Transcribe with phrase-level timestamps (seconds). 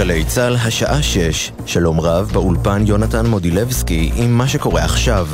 [0.00, 1.52] גלי צה"ל, השעה שש.
[1.66, 5.28] שלום רב, באולפן יונתן מודילבסקי עם מה שקורה עכשיו.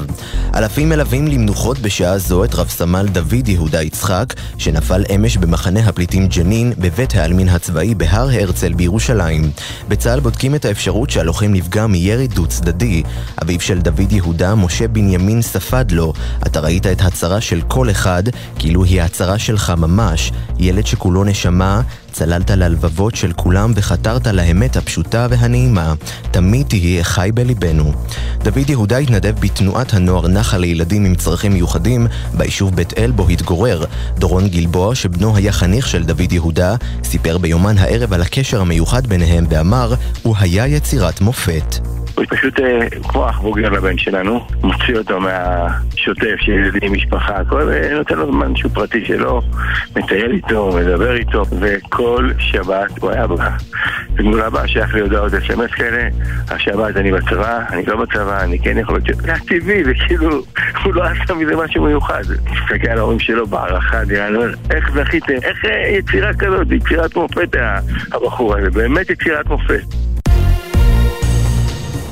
[0.54, 6.26] אלפים מלווים למנוחות בשעה זו את רב סמל דוד יהודה יצחק, שנפל אמש במחנה הפליטים
[6.26, 9.50] ג'נין, בבית העלמין הצבאי בהר הרצל בירושלים.
[9.88, 13.03] בצה"ל בודקים את האפשרות שהלוחם נפגע מירי דו צדדי.
[13.42, 16.12] אביו של דוד יהודה, משה בנימין, ספד לו.
[16.46, 18.22] אתה ראית את הצהרה של כל אחד,
[18.58, 20.33] כאילו היא הצהרה שלך ממש.
[20.58, 21.80] ילד שכולו נשמה,
[22.16, 25.95] צללת ללבבות של כולם וחתרת לאמת הפשוטה והנעימה.
[26.30, 27.92] תמיד תהיה חי בליבנו.
[28.39, 33.84] דוד יהודה התנדב בתנועת הנוער נחל לילדים עם צרכים מיוחדים ביישוב בית אל בו התגורר.
[34.19, 39.47] דורון גלבוע, שבנו היה חניך של דוד יהודה, סיפר ביומן הערב על הקשר המיוחד ביניהם
[39.51, 41.95] ואמר, הוא היה יצירת מופת.
[42.16, 47.73] הוא פשוט אה, כמו אח בוגר לבן שלנו, מוציא אותו מהשוטף של ילדים, משפחה, הכל,
[47.73, 49.42] אה, נותן לו זמן שהוא פרטי שלו,
[49.97, 53.50] מטייל איתו, מדבר איתו, וכל שבת הוא היה בא.
[54.14, 56.08] בגמול הבא שייך לי הודעות אס.אם.אס כאלה,
[56.48, 60.42] השבת אני בצבא, אני לא בצבא, אני כן יכול להיות זה היה טבעי, זה כאילו,
[60.84, 62.23] הוא לא עשה מזה משהו מיוחד.
[62.30, 64.39] מסתכל על ההורים שלו בהערכה, נראה לי,
[64.70, 67.56] איך זכיתם, איך אה, יצירה כזאת, יצירת מופת
[68.12, 70.16] הבחור הזה, באמת יצירת מופת.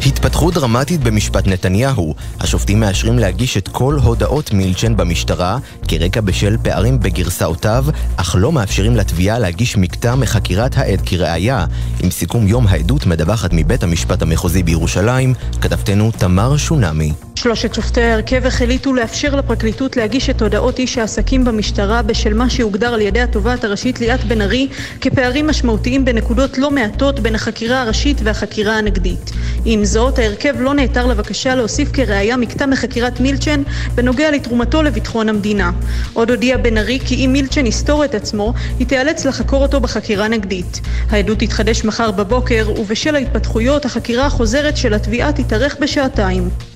[0.07, 2.15] התפתחות דרמטית במשפט נתניהו.
[2.41, 7.85] השופטים מאשרים להגיש את כל הודעות מילצ'ן במשטרה כרקע בשל פערים בגרסאותיו,
[8.17, 11.67] אך לא מאפשרים לתביעה להגיש מקטע מחקירת העד כראיה.
[12.03, 17.13] עם סיכום יום העדות מדווחת מבית המשפט המחוזי בירושלים, כתבתנו תמר שונמי.
[17.45, 22.95] שלושת שופטי ההרכב החליטו לאפשר לפרקליטות להגיש את הודעות איש העסקים במשטרה בשל מה שהוגדר
[22.95, 24.69] על ידי התובעת הראשית ליאת בן ארי
[25.01, 29.31] כפערים משמעותיים בנקודות לא מעטות בין החקירה הראשית והחקירה הנגדית.
[29.65, 33.63] עם זאת, ההרכב לא נעתר לבקשה להוסיף כראיה מקטע מחקירת מילצ'ן
[33.95, 35.71] בנוגע לתרומתו לביטחון המדינה.
[36.13, 40.29] עוד הודיע בן ארי כי אם מילצ'ן יסתור את עצמו, היא תיאלץ לחקור אותו בחקירה
[40.29, 40.81] נגדית.
[41.11, 46.74] העדות תתחדש מחר בבוקר, ובשל ההתפתחויות, החקירה החוזרת של התביעה תתארך בשעתיים.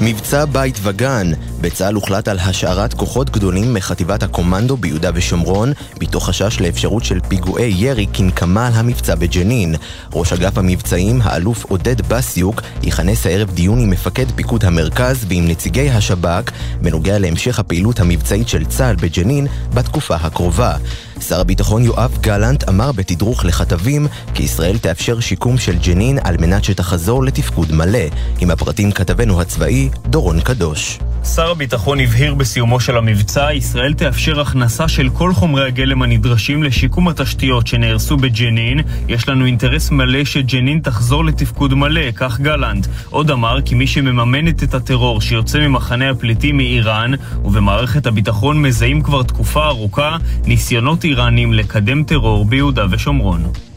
[0.00, 6.60] מבצע בית וגן, בצה"ל הוחלט על השארת כוחות גדולים מחטיבת הקומנדו ביהודה ושומרון, מתוך חשש
[6.60, 9.74] לאפשרות של פיגועי ירי כנקמה על המבצע בג'נין.
[10.12, 15.90] ראש אגף המבצעים, האלוף עודד בסיוק, יכנס הערב דיון עם מפקד פיקוד המרכז ועם נציגי
[15.90, 16.50] השב"כ
[16.82, 20.76] בנוגע להמשך הפעילות המבצעית של צה"ל בג'נין בתקופה הקרובה.
[21.20, 26.64] שר הביטחון יואב גלנט אמר בתדרוך לכתבים כי ישראל תאפשר שיקום של ג'נין על מנת
[26.64, 27.98] שתחזור לתפקוד מלא.
[28.40, 30.98] עם הפרטים כתבנו הצבאי, דורון קדוש.
[31.34, 37.08] שר הביטחון הבהיר בסיומו של המבצע, ישראל תאפשר הכנסה של כל חומרי הגלם הנדרשים לשיקום
[37.08, 38.80] התשתיות שנהרסו בג'נין.
[39.08, 42.86] יש לנו אינטרס מלא שג'נין תחזור לתפקוד מלא, כך גלנט.
[43.10, 47.10] עוד אמר כי מי שמממנת את הטרור שיוצא ממחנה הפליטים מאיראן,
[47.44, 50.16] ובמערכת הביטחון מזהים כבר תקופה ארוכה
[50.46, 53.67] ניסיונות איראנים לקדם טרור ביהודה ושומרון.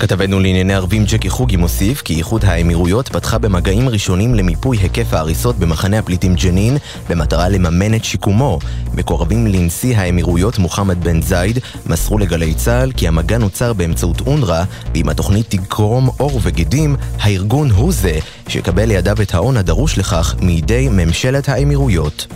[0.00, 5.58] כתבנו לענייני ערבים ג'קי חוגי מוסיף כי איחוד האמירויות פתחה במגעים ראשונים למיפוי היקף ההריסות
[5.58, 6.76] במחנה הפליטים ג'נין
[7.08, 8.58] במטרה לממן את שיקומו.
[8.94, 14.64] מקורבים לנשיא האמירויות מוחמד בן זייד מסרו לגלי צה"ל כי המגע נוצר באמצעות אונר"א
[14.94, 20.88] ואם התוכנית תגרום עור וגידים, הארגון הוא זה שיקבל לידיו את ההון הדרוש לכך מידי
[20.88, 22.26] ממשלת האמירויות.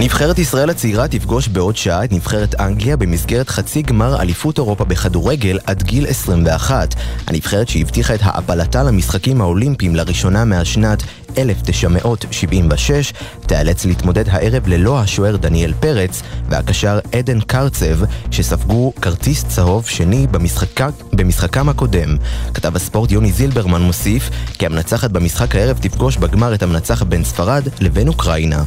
[0.00, 5.58] נבחרת ישראל הצעירה תפגוש בעוד שעה את נבחרת אנגליה במסגרת חצי גמר אליפות אירופה בכדורגל
[5.66, 6.94] עד גיל 21.
[7.26, 11.02] הנבחרת שהבטיחה את העפלתה למשחקים האולימפיים לראשונה מאז שנת
[11.38, 13.12] 1976
[13.46, 17.98] תיאלץ להתמודד הערב ללא השוער דניאל פרץ והקשר עדן קרצב
[18.30, 22.16] שספגו כרטיס צהוב שני במשחקה, במשחקם הקודם.
[22.54, 27.68] כתב הספורט יוני זילברמן מוסיף כי המנצחת במשחק הערב תפגוש בגמר את המנצחת בין ספרד
[27.80, 28.62] לבין אוקראינה.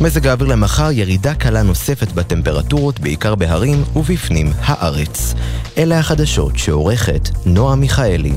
[0.00, 5.34] מזג האוויר למחר ירידה קלה נוספת בטמפרטורות, בעיקר בהרים ובפנים הארץ.
[5.78, 8.32] אלה החדשות שעורכת נועה מיכאלי.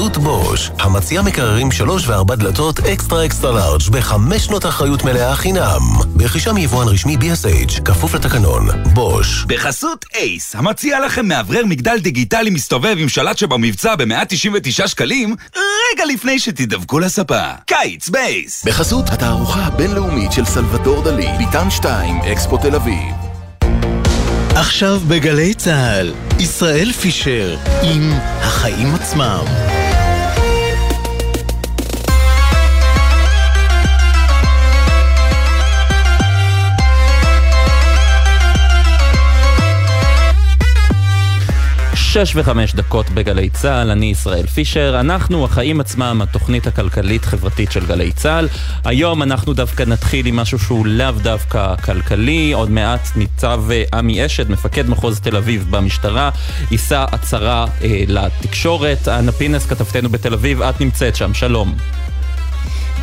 [0.00, 5.80] בחסות בוש, המציע מקררים שלוש וארבע דלתות אקסטרה אקסטרה לארג' בחמש שנות אחריות מלאה חינם.
[6.06, 8.68] ברכישה מיבואן רשמי BSH, כפוף לתקנון.
[8.94, 9.44] בוש.
[9.48, 16.38] בחסות אייס, המציע לכם מאוורר מגדל דיגיטלי מסתובב עם שלט שבמבצע ב-199 שקלים, רגע לפני
[16.38, 17.50] שתדבקו לספה.
[17.66, 18.64] קיץ באייס.
[18.64, 23.14] בחסות התערוכה הבינלאומית של סלבדור דלי, ביתן 2, אקספו תל אביב.
[24.54, 29.44] עכשיו בגלי צה"ל, ישראל פישר עם החיים עצמם.
[42.12, 44.96] שש וחמש דקות בגלי צה"ל, אני ישראל פישר.
[45.00, 48.48] אנחנו החיים עצמם, התוכנית הכלכלית-חברתית של גלי צה"ל.
[48.84, 52.52] היום אנחנו דווקא נתחיל עם משהו שהוא לאו דווקא כלכלי.
[52.52, 56.30] עוד מעט ניצב אה, עמי אשד, מפקד מחוז תל אביב במשטרה,
[56.70, 59.08] יישא הצהרה אה, לתקשורת.
[59.08, 61.74] אנה פינס, כתבתנו בתל אביב, את נמצאת שם, שלום.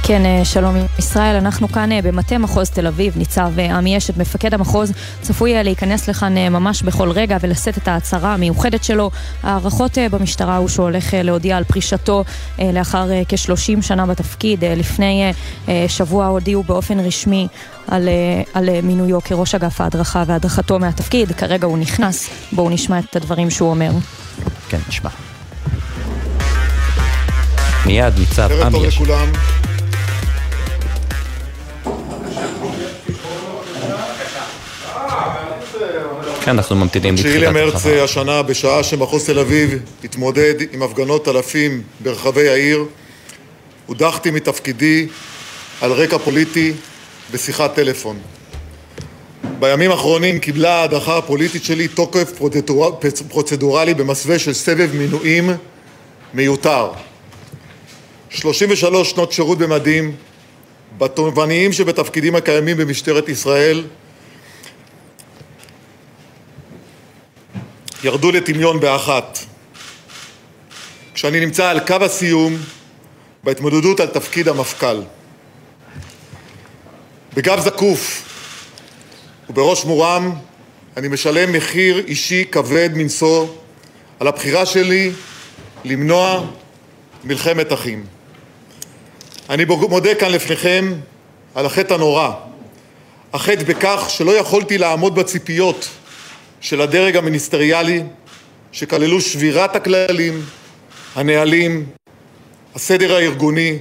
[0.04, 4.18] כן, אה, שלום ישראל, אנחנו כאן אה, במטה מחוז תל אביב, ניצב אה, עמי אשת,
[4.18, 4.92] מפקד המחוז,
[5.22, 9.12] צפוי להיכנס לכאן ממש בכל רגע ולשאת את ההצהרה המיוחדת שלו.
[9.44, 12.24] הערכות במשטרה הוא שהוא הולך להודיע על פרישתו
[12.60, 14.64] לאחר כ-30 שנה בתפקיד.
[14.66, 15.34] לפני
[15.88, 17.48] שבוע הודיעו באופן רשמי
[17.88, 18.10] על,
[18.54, 21.32] על מינויו כראש אגף ההדרכה והדרכתו מהתפקיד.
[21.32, 23.92] כרגע הוא נכנס, בואו נשמע את הדברים שהוא אומר.
[24.70, 25.10] כן, נשמע.
[27.86, 29.02] מיד ניצב עמי אשת.
[36.48, 37.80] כן, אנחנו ממתינים בתחילת הרחבה.
[37.80, 42.86] 9 למרץ השנה, בשעה שמחוז תל אביב התמודד עם הפגנות אלפים ברחבי העיר,
[43.86, 45.08] הודחתי מתפקידי
[45.82, 46.74] על רקע פוליטי
[47.32, 48.20] בשיחת טלפון.
[49.60, 52.32] בימים האחרונים קיבלה ההדחה הפוליטית שלי תוקף
[53.30, 55.50] פרוצדורלי במסווה של סבב מינויים
[56.34, 56.92] מיותר.
[58.30, 60.16] 33 שנות שירות במדים,
[60.98, 63.84] בתובעניים שבתפקידים הקיימים במשטרת ישראל,
[68.04, 69.40] ירדו לטמיון באחת.
[71.14, 72.58] כשאני נמצא על קו הסיום
[73.44, 75.02] בהתמודדות על תפקיד המפכ"ל.
[77.34, 78.24] בגב זקוף
[79.50, 80.36] ובראש מורם
[80.98, 83.48] אני משלם מחיר אישי כבד מנשוא
[84.20, 85.12] על הבחירה שלי
[85.86, 86.46] למנוע
[87.24, 88.06] מלחמת אחים.
[89.50, 90.94] אני מודה כאן לפניכם
[91.56, 92.32] על החטא הנורא,
[93.34, 95.90] החטא בכך שלא יכולתי לעמוד בציפיות
[96.62, 98.04] של הדרג המיניסטריאלי
[98.71, 100.45] שכללו שבירת הכללים,
[101.15, 101.86] הנהלים,
[102.75, 103.80] הסדר הארגוני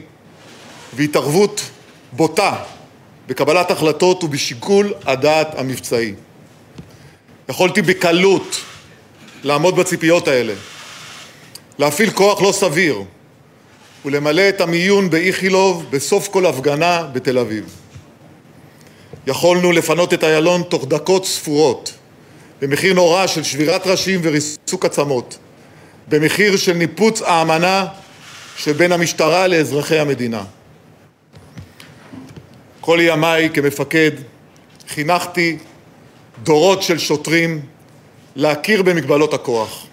[0.92, 1.62] והתערבות
[2.12, 2.54] בוטה
[3.26, 6.14] בקבלת החלטות ובשיקול הדעת המבצעי.
[7.48, 8.60] יכולתי בקלות
[9.42, 10.54] לעמוד בציפיות האלה,
[11.78, 13.02] להפעיל כוח לא סביר
[14.04, 17.76] ולמלא את המיון באיכילוב בסוף כל הפגנה בתל אביב.
[19.26, 21.92] יכולנו לפנות את איילון תוך דקות ספורות
[22.60, 25.38] במחיר נורא של שבירת ראשים וריסוק עצמות,
[26.08, 27.86] במחיר של ניפוץ האמנה
[28.56, 30.44] שבין המשטרה לאזרחי המדינה.
[32.80, 34.10] כל ימיי כמפקד
[34.88, 35.58] חינכתי
[36.42, 37.60] דורות של שוטרים
[38.36, 39.86] להכיר במגבלות הכוח,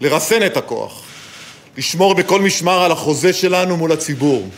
[0.00, 1.02] לרסן את הכוח,
[1.76, 4.48] לשמור בכל משמר על החוזה שלנו מול הציבור,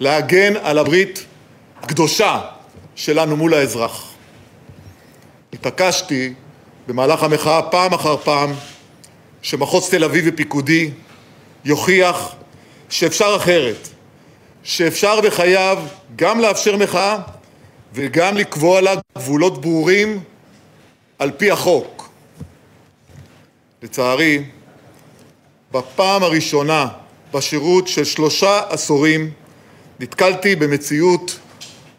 [0.00, 1.24] להגן על הברית
[1.82, 2.40] הקדושה
[2.96, 4.10] שלנו מול האזרח.
[5.52, 6.32] התעקשתי
[6.88, 8.52] במהלך המחאה פעם אחר פעם
[9.42, 10.90] שמחוז תל אביב ופיקודי
[11.64, 12.34] יוכיח
[12.88, 13.88] שאפשר אחרת,
[14.62, 15.78] שאפשר בחייו
[16.16, 17.18] גם לאפשר מחאה
[17.92, 20.20] וגם לקבוע לה גבולות ברורים
[21.18, 22.08] על פי החוק.
[23.82, 24.44] לצערי,
[25.72, 26.88] בפעם הראשונה
[27.32, 29.30] בשירות של שלושה עשורים
[30.00, 31.38] נתקלתי במציאות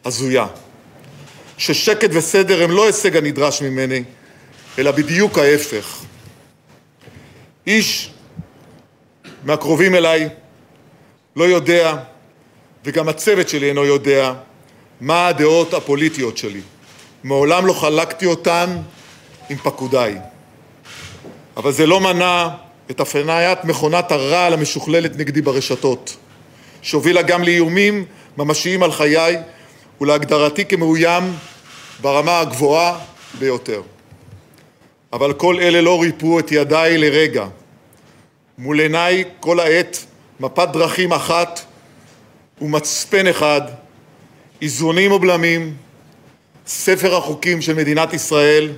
[0.05, 0.47] הזויה,
[1.57, 4.03] ששקט וסדר הם לא הישג הנדרש ממני,
[4.79, 5.97] אלא בדיוק ההפך.
[7.67, 8.11] איש
[9.43, 10.29] מהקרובים אליי
[11.35, 11.95] לא יודע,
[12.85, 14.33] וגם הצוות שלי אינו יודע,
[15.01, 16.61] מה הדעות הפוליטיות שלי.
[17.23, 18.77] מעולם לא חלקתי אותן
[19.49, 20.17] עם פקודיי.
[21.57, 22.49] אבל זה לא מנע
[22.91, 26.17] את הפניית מכונת הרעל המשוכללת נגדי ברשתות,
[26.81, 28.05] שהובילה גם לאיומים
[28.37, 29.37] ממשיים על חיי
[30.01, 31.33] ולהגדרתי כמאוים
[32.01, 32.99] ברמה הגבוהה
[33.39, 33.81] ביותר.
[35.15, 37.47] אבל כל אלה לא ריפו את ידיי לרגע.
[38.57, 40.05] מול עיניי כל העת
[40.39, 41.59] מפת דרכים אחת
[42.61, 43.61] ומצפן אחד,
[44.61, 45.75] איזונים ובלמים,
[46.67, 48.71] ספר החוקים של מדינת ישראל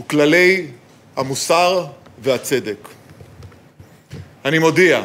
[0.00, 0.66] וכללי
[1.16, 1.86] המוסר
[2.22, 2.88] והצדק.
[4.44, 5.04] אני מודיע,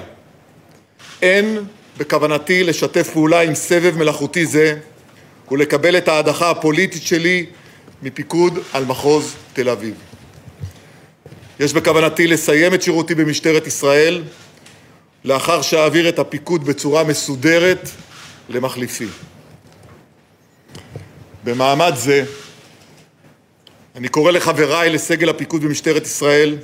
[1.21, 1.63] אין
[1.97, 4.77] בכוונתי לשתף פעולה עם סבב מלאכותי זה
[5.51, 7.45] ולקבל את ההדחה הפוליטית שלי
[8.03, 10.06] מפיקוד על מחוז תל אביב.
[11.59, 14.23] יש בכוונתי לסיים את שירותי במשטרת ישראל
[15.25, 17.89] לאחר שאעביר את הפיקוד בצורה מסודרת
[18.49, 19.07] למחליפי.
[21.43, 22.25] במעמד זה
[23.95, 26.57] אני קורא לחבריי לסגל הפיקוד במשטרת ישראל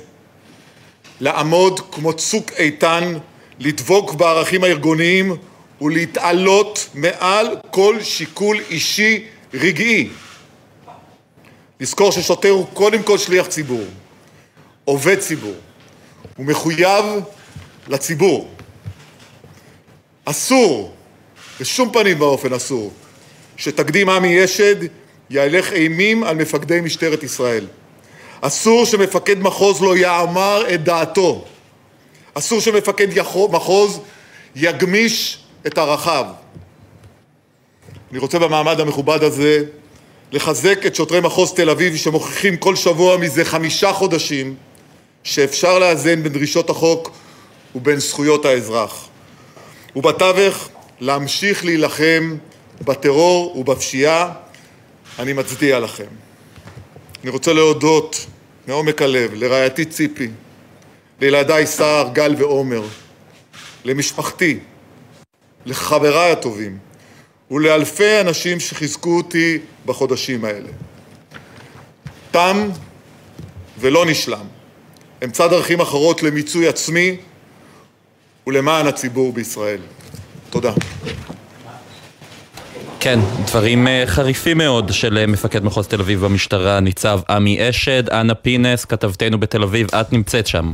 [1.20, 3.18] לעמוד כמו צוק איתן,
[3.58, 5.36] לדבוק בערכים הארגוניים
[5.80, 9.24] ולהתעלות מעל כל שיקול אישי
[9.54, 10.08] רגעי.
[11.80, 13.84] לזכור ששוטר הוא קודם כל שליח ציבור.
[14.84, 15.54] עובד ציבור,
[16.36, 17.04] הוא מחויב
[17.88, 18.50] לציבור.
[20.24, 20.94] אסור,
[21.60, 22.92] בשום פנים ואופן אסור,
[23.56, 24.76] שתקדים עמי אשד
[25.30, 27.66] יהלך אימים על מפקדי משטרת ישראל.
[28.40, 31.44] אסור שמפקד מחוז לא יאמר את דעתו.
[32.34, 33.08] אסור שמפקד
[33.50, 34.00] מחוז
[34.56, 36.26] יגמיש את ערכיו.
[38.10, 39.64] אני רוצה במעמד המכובד הזה
[40.32, 44.54] לחזק את שוטרי מחוז תל אביב שמוכיחים כל שבוע מזה חמישה חודשים
[45.24, 47.10] שאפשר לאזן בין דרישות החוק
[47.74, 49.08] ובין זכויות האזרח.
[49.96, 50.68] ובתווך
[51.00, 52.36] להמשיך להילחם
[52.80, 54.32] בטרור ובפשיעה.
[55.18, 56.06] אני מצדיע לכם.
[57.22, 58.26] אני רוצה להודות
[58.66, 60.28] מעומק הלב לרעייתי ציפי,
[61.20, 62.82] לילדיי סער, גל ועומר,
[63.84, 64.58] למשפחתי,
[65.66, 66.78] לחבריי הטובים
[67.50, 70.68] ולאלפי אנשים שחיזקו אותי בחודשים האלה.
[72.30, 72.68] תם
[73.78, 74.53] ולא נשלם.
[75.24, 77.16] אמצא דרכים אחרות למיצוי עצמי
[78.46, 79.80] ולמען הציבור בישראל.
[80.50, 80.72] תודה.
[83.00, 88.08] כן, דברים uh, חריפים מאוד של uh, מפקד מחוז תל אביב במשטרה, ניצב עמי אשד,
[88.08, 90.72] אנה פינס, כתבתנו בתל אביב, את נמצאת שם.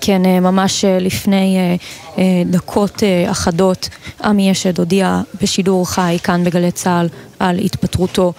[0.00, 1.78] כן, uh, ממש לפני
[2.46, 3.88] דקות אחדות,
[4.24, 8.32] עמי אשד הודיע בשידור חי כאן בגלי צה"ל על התפטרותו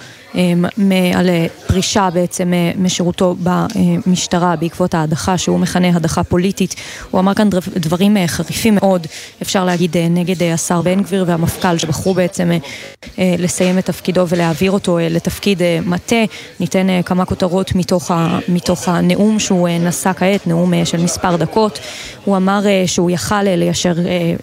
[1.15, 6.75] על אה, פרישה בעצם אה, משירותו במשטרה בעקבות ההדחה שהוא מכנה הדחה פוליטית.
[7.11, 9.07] הוא אמר כאן דברים אה, חריפים מאוד,
[9.41, 12.51] אפשר להגיד, נגד השר בן גביר והמפכ"ל שבחרו בעצם
[13.17, 16.15] לסיים את תפקידו ולהעביר אותו לתפקיד מטה.
[16.59, 17.71] ניתן כמה כותרות
[18.49, 21.79] מתוך הנאום שהוא נשא כעת, נאום של מספר דקות.
[22.25, 23.93] הוא אמר שהוא יכל ליישר,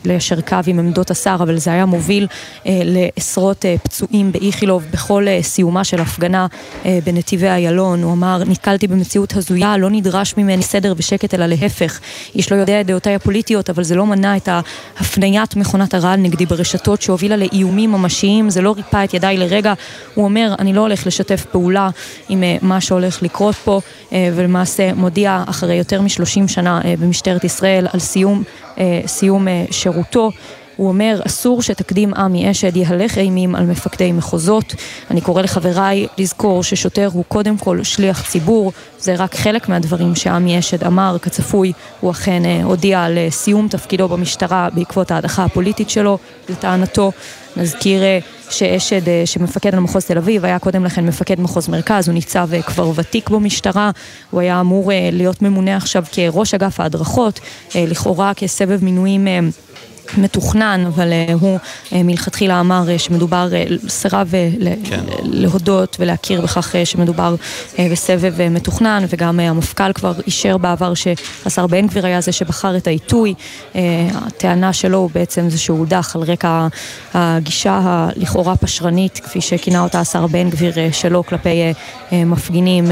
[0.05, 2.27] ליישר קו עם עמדות השר, אבל זה היה מוביל
[2.67, 6.47] לעשרות פצועים באיכילוב בכל סיומה בעיצומה של הפגנה
[6.85, 12.01] אה, בנתיבי איילון, הוא אמר, נתקלתי במציאות הזויה, לא נדרש ממני סדר ושקט, אלא להפך.
[12.35, 16.47] איש לא יודע את דעותיי הפוליטיות, אבל זה לא מנע את ההפניית מכונת הרעל נגדי
[16.47, 19.75] ברשתות שהובילה לאיומים ממשיים, זה לא ריפא את ידיי לרגע.
[20.15, 21.91] הוא אומר, אני לא הולך לשתף פעולה
[22.29, 23.81] עם אה, מה שהולך לקרות פה,
[24.13, 28.43] אה, ולמעשה מודיע אחרי יותר משלושים שנה אה, במשטרת ישראל על סיום,
[28.79, 30.31] אה, סיום אה, שירותו.
[30.77, 34.75] הוא אומר, אסור שתקדים עמי אשד יהלך אימים על מפקדי מחוזות.
[35.11, 38.73] אני קורא לחבריי לזכור ששוטר הוא קודם כל שליח ציבור.
[38.99, 41.17] זה רק חלק מהדברים שעמי אשד אמר.
[41.23, 47.13] כצפוי, הוא אכן אה, הודיע על אה, סיום תפקידו במשטרה בעקבות ההדחה הפוליטית שלו, לטענתו.
[47.57, 48.19] נזכיר אה,
[48.51, 52.93] שאשד, שמפקד על מחוז תל אביב, היה קודם לכן מפקד מחוז מרכז, הוא ניצב כבר
[52.95, 53.91] ותיק במשטרה,
[54.31, 57.41] הוא היה אמור להיות ממונה עכשיו כראש אגף ההדרכות,
[57.75, 59.27] לכאורה כסבב מינויים
[60.19, 63.49] מתוכנן, אבל uh, הוא uh, מלכתחילה אמר uh, שמדובר,
[63.89, 64.33] סירב
[64.85, 65.01] כן.
[65.23, 67.35] להודות ולהכיר בכך שמדובר
[67.93, 73.35] בסבב מתוכנן, וגם המפכ"ל כבר אישר בעבר שהשר בן גביר היה זה שבחר את העיתוי.
[74.15, 76.67] הטענה שלו בעצם זה שהוא הודח על רקע
[77.15, 81.73] הגישה הלכאורה פשרנית, כפי שכינה אותה השר בן גביר שלו כלפי
[82.13, 82.85] מפגינים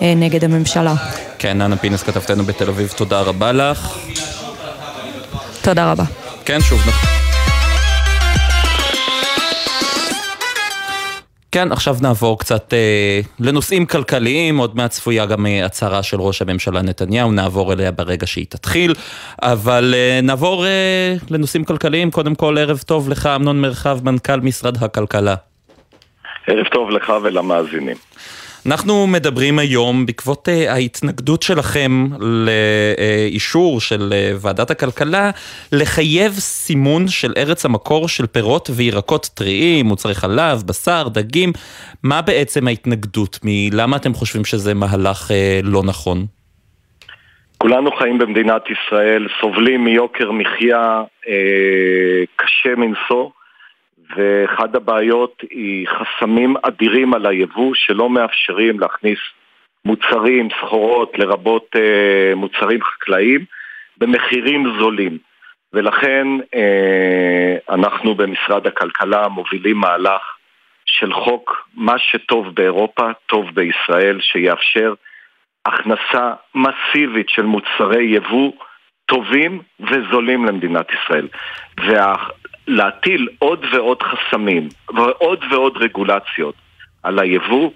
[0.00, 0.94] נגד הממשלה.
[1.38, 3.98] כן, אנה פינס כתבתנו בתל אביב, תודה רבה לך.
[5.62, 6.25] תודה רבה.
[6.46, 7.08] כן, שוב נכון.
[11.52, 16.42] כן, עכשיו נעבור קצת אה, לנושאים כלכליים, עוד מעט צפויה גם אה, הצהרה של ראש
[16.42, 18.94] הממשלה נתניהו, נעבור אליה ברגע שהיא תתחיל,
[19.42, 24.82] אבל אה, נעבור אה, לנושאים כלכליים, קודם כל ערב טוב לך, אמנון מרחב, מנכ"ל משרד
[24.82, 25.34] הכלכלה.
[26.46, 27.96] ערב טוב לך ולמאזינים.
[28.66, 35.30] אנחנו מדברים היום בעקבות uh, ההתנגדות שלכם לאישור של uh, ועדת הכלכלה
[35.72, 41.52] לחייב סימון של ארץ המקור של פירות וירקות טריים, מוצרי חלב, בשר, דגים.
[42.02, 43.38] מה בעצם ההתנגדות?
[43.72, 46.26] למה אתם חושבים שזה מהלך uh, לא נכון?
[47.58, 53.28] כולנו חיים במדינת ישראל, סובלים מיוקר מחיה אה, קשה מנשוא.
[54.16, 59.18] ואחד הבעיות היא חסמים אדירים על היבוא שלא מאפשרים להכניס
[59.84, 63.44] מוצרים, סחורות, לרבות אה, מוצרים חקלאיים,
[63.98, 65.18] במחירים זולים.
[65.72, 70.36] ולכן אה, אנחנו במשרד הכלכלה מובילים מהלך
[70.86, 74.94] של חוק מה שטוב באירופה, טוב בישראל, שיאפשר
[75.66, 78.52] הכנסה מסיבית של מוצרי יבוא
[79.06, 81.28] טובים וזולים למדינת ישראל.
[81.80, 82.14] וה,
[82.66, 86.54] להטיל עוד ועוד חסמים ועוד ועוד רגולציות
[87.02, 87.70] על היבוא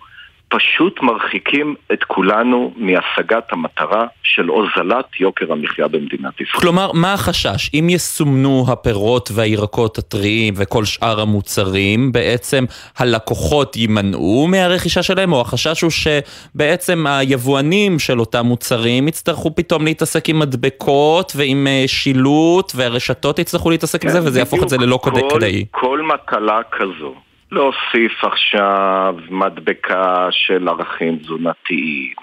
[0.50, 6.61] פשוט מרחיקים את כולנו מהשגת המטרה של הוזלת יוקר המחיה במדינת ישראל.
[6.61, 7.71] כלומר, מה החשש?
[7.75, 12.64] אם יסומנו הפירות והירקות הטריים וכל שאר המוצרים, בעצם
[12.99, 20.28] הלקוחות יימנעו מהרכישה שלהם, או החשש הוא שבעצם היבואנים של אותם מוצרים יצטרכו פתאום להתעסק
[20.28, 24.99] עם מדבקות ועם אה, שילוט, והרשתות יצטרכו להתעסק עם זה, וזה יהפוך את זה ללא
[25.02, 25.64] כדאי.
[25.71, 27.14] כל מטלה כזו.
[27.52, 32.14] להוסיף עכשיו מדבקה של ערכים תזונתיים,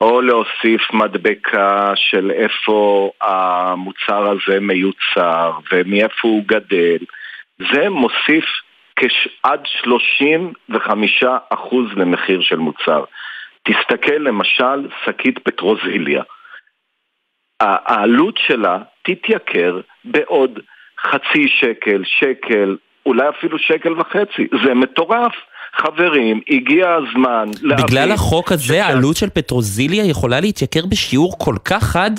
[0.00, 6.98] או להוסיף מדבקה של איפה המוצר הזה מיוצר ומאיפה הוא גדל,
[7.72, 8.44] זה מוסיף
[9.42, 10.74] עד 35%
[11.96, 13.04] למחיר של מוצר.
[13.62, 16.22] תסתכל למשל, שקית פטרוזיליה.
[17.60, 20.60] העלות שלה תתייקר בעוד
[21.00, 22.76] חצי שקל, שקל,
[23.08, 24.46] אולי אפילו שקל וחצי.
[24.64, 25.32] זה מטורף.
[25.76, 27.86] חברים, הגיע הזמן להבין...
[27.86, 32.10] בגלל החוק הזה העלות של פטרוזיליה יכולה להתייקר בשיעור כל כך חד?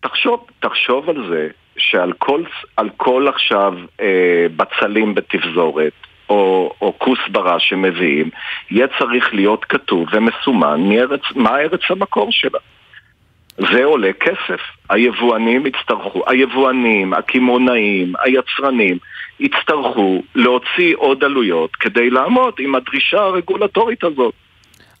[0.00, 2.42] תחשוב, תחשוב על זה שעל כל,
[2.76, 5.92] על כל עכשיו אה, בצלים בתפזורת
[6.28, 8.30] או, או כוסברה שמביאים,
[8.70, 12.58] יהיה צריך להיות כתוב ומסומן מארץ, מה ארץ המקור שלה.
[13.58, 14.60] זה עולה כסף.
[14.90, 18.98] היבואנים יצטרכו, היבואנים, הקמעונאים, היצרנים,
[19.40, 24.34] יצטרכו להוציא עוד עלויות כדי לעמוד עם הדרישה הרגולטורית הזאת.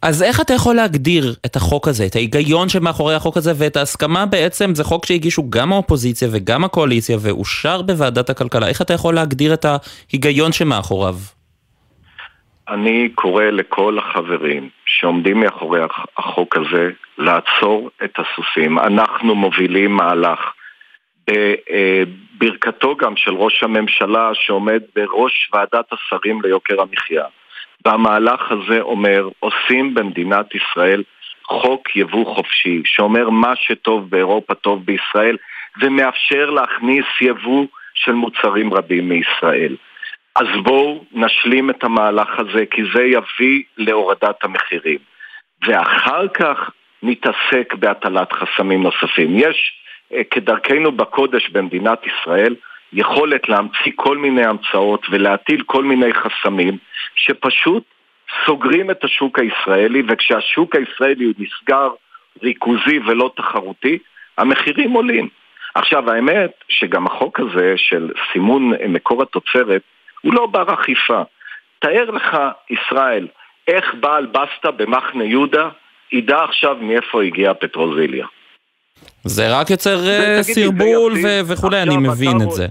[0.02, 4.26] אז איך אתה יכול להגדיר את החוק הזה, את ההיגיון שמאחורי החוק הזה ואת ההסכמה
[4.26, 9.54] בעצם, זה חוק שהגישו גם האופוזיציה וגם הקואליציה ואושר בוועדת הכלכלה, איך אתה יכול להגדיר
[9.54, 9.66] את
[10.12, 11.14] ההיגיון שמאחוריו?
[12.70, 15.80] אני קורא לכל החברים שעומדים מאחורי
[16.16, 18.78] החוק הזה לעצור את הסוסים.
[18.78, 20.52] אנחנו מובילים מהלך
[21.30, 27.24] בברכתו גם של ראש הממשלה שעומד בראש ועדת השרים ליוקר המחיה.
[27.84, 31.02] והמהלך הזה אומר, עושים במדינת ישראל
[31.44, 35.36] חוק יבוא חופשי, שאומר מה שטוב באירופה טוב בישראל,
[35.80, 39.76] ומאפשר להכניס יבוא של מוצרים רבים מישראל.
[40.34, 44.98] אז בואו נשלים את המהלך הזה, כי זה יביא להורדת המחירים.
[45.66, 46.70] ואחר כך
[47.02, 49.38] נתעסק בהטלת חסמים נוספים.
[49.38, 49.72] יש,
[50.12, 52.54] אה, כדרכנו בקודש במדינת ישראל,
[52.92, 56.78] יכולת להמציא כל מיני המצאות ולהטיל כל מיני חסמים
[57.14, 57.84] שפשוט
[58.46, 61.88] סוגרים את השוק הישראלי, וכשהשוק הישראלי הוא נסגר
[62.42, 63.98] ריכוזי ולא תחרותי,
[64.38, 65.28] המחירים עולים.
[65.74, 69.82] עכשיו, האמת שגם החוק הזה של סימון מקור התוצרת
[70.20, 71.22] הוא לא בר אכיפה.
[71.78, 72.36] תאר לך,
[72.70, 73.26] ישראל,
[73.68, 75.68] איך בעל בסטה במחנה יהודה
[76.12, 78.26] ידע עכשיו מאיפה הגיעה פטרוזיליה.
[79.24, 81.12] זה רק יוצר אה, סרבול
[81.46, 82.66] וכולי, אני מבין את זה.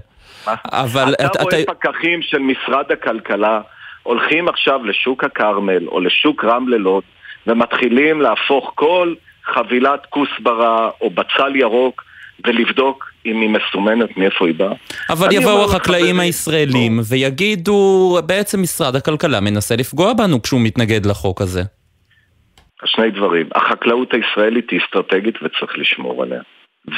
[0.72, 3.60] אבל אתה אתה רואה פקחים של משרד הכלכלה
[4.02, 7.02] הולכים עכשיו לשוק הכרמל או לשוק רמלה לוד
[7.46, 12.04] ומתחילים להפוך כל חבילת כוסברה או בצל ירוק
[12.46, 14.72] ולבדוק אם היא מסומנת מאיפה היא באה.
[15.10, 17.04] אבל יבואו החקלאים הישראלים בוא.
[17.10, 21.62] ויגידו, בעצם משרד הכלכלה מנסה לפגוע בנו כשהוא מתנגד לחוק הזה.
[22.84, 23.48] שני דברים.
[23.54, 26.40] החקלאות הישראלית היא אסטרטגית וצריך לשמור עליה.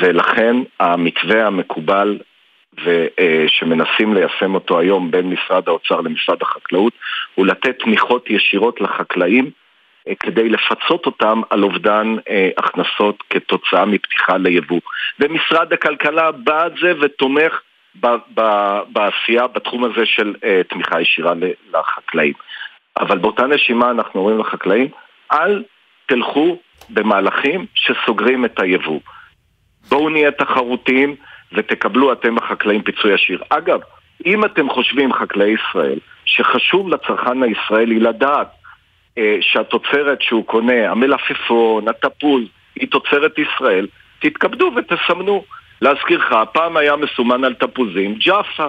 [0.00, 2.18] ולכן המתווה המקובל
[2.85, 6.92] ושמנסים ליישם אותו היום בין משרד האוצר למשרד החקלאות
[7.35, 9.50] הוא לתת תמיכות ישירות לחקלאים אה,
[10.21, 14.81] כדי לפצות אותם על אובדן אה, הכנסות כתוצאה מפתיחה ליבוא.
[15.21, 17.61] ומשרד הכלכלה בעד זה ותומך
[18.88, 21.33] בעשייה בתחום הזה של אה, תמיכה ישירה
[21.73, 22.33] לחקלאים.
[23.01, 24.88] אבל באותה נשימה אנחנו אומרים לחקלאים,
[25.33, 25.62] אל
[26.07, 26.59] תלכו
[26.91, 29.01] במהלכים שסוגרים את היבוא.
[29.88, 31.17] בואו נהיה תחרותיים
[31.53, 33.43] ותקבלו אתם החקלאים פיצוי ישיר.
[33.49, 33.81] אגב,
[34.27, 38.62] אם אתם חושבים, חקלאי ישראל, שחשוב לצרכן הישראלי לדעת אה,
[39.40, 42.42] שהתוצרת שהוא קונה, המלפפון, התפוז,
[42.77, 43.87] היא תוצרת ישראל,
[44.18, 45.44] תתכבדו ותסמנו.
[45.83, 48.66] להזכירך, פעם היה מסומן על תפוזים ג'אפה.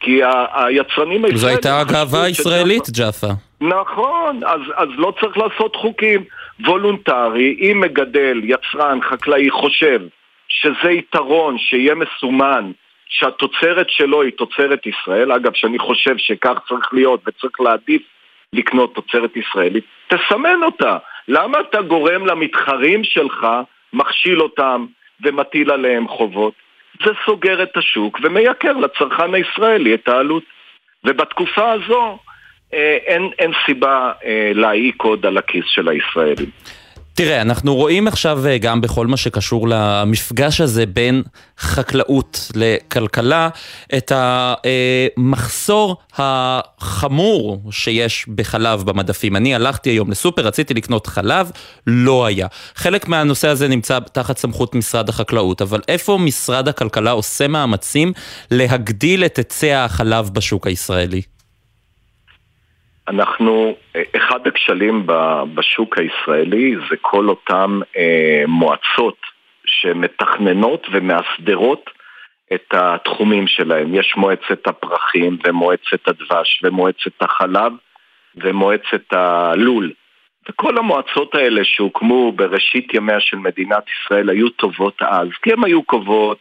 [0.00, 0.20] כי
[0.54, 1.36] היצרנים הישראלים...
[1.36, 3.26] זו הייתה הגאווה הישראלית, ג'אפה.
[3.60, 6.24] נכון, אז, אז לא צריך לעשות חוקים.
[6.60, 10.00] וולונטרי, אם מגדל, יצרן, חקלאי חושב
[10.48, 12.70] שזה יתרון שיהיה מסומן
[13.08, 18.02] שהתוצרת שלו היא תוצרת ישראל, אגב, שאני חושב שכך צריך להיות וצריך להעדיף
[18.54, 20.96] לקנות תוצרת ישראלית, תסמן אותה.
[21.28, 23.46] למה אתה גורם למתחרים שלך,
[23.92, 24.86] מכשיל אותם
[25.24, 26.54] ומטיל עליהם חובות?
[27.04, 30.42] זה סוגר את השוק ומייקר לצרכן הישראלי את העלות.
[31.04, 32.18] ובתקופה הזו
[32.74, 36.50] אה, אין, אין סיבה אה, להעיק עוד על הכיס של הישראלים.
[37.16, 41.22] תראה, אנחנו רואים עכשיו אה, גם בכל מה שקשור למפגש הזה בין
[41.58, 43.48] חקלאות לכלכלה,
[43.96, 49.36] את המחסור החמור שיש בחלב במדפים.
[49.36, 51.50] אני הלכתי היום לסופר, רציתי לקנות חלב,
[51.86, 52.46] לא היה.
[52.74, 58.12] חלק מהנושא הזה נמצא תחת סמכות משרד החקלאות, אבל איפה משרד הכלכלה עושה מאמצים
[58.50, 61.33] להגדיל את היצע החלב בשוק הישראלי?
[63.08, 63.76] אנחנו,
[64.16, 65.06] אחד הכשלים
[65.54, 69.16] בשוק הישראלי זה כל אותן אה, מועצות
[69.66, 71.90] שמתכננות ומאסדרות
[72.54, 73.94] את התחומים שלהם.
[73.94, 77.72] יש מועצת הפרחים ומועצת הדבש ומועצת החלב
[78.36, 79.92] ומועצת הלול.
[80.48, 85.82] וכל המועצות האלה שהוקמו בראשית ימיה של מדינת ישראל היו טובות אז, כי הן היו
[85.82, 86.38] קובעות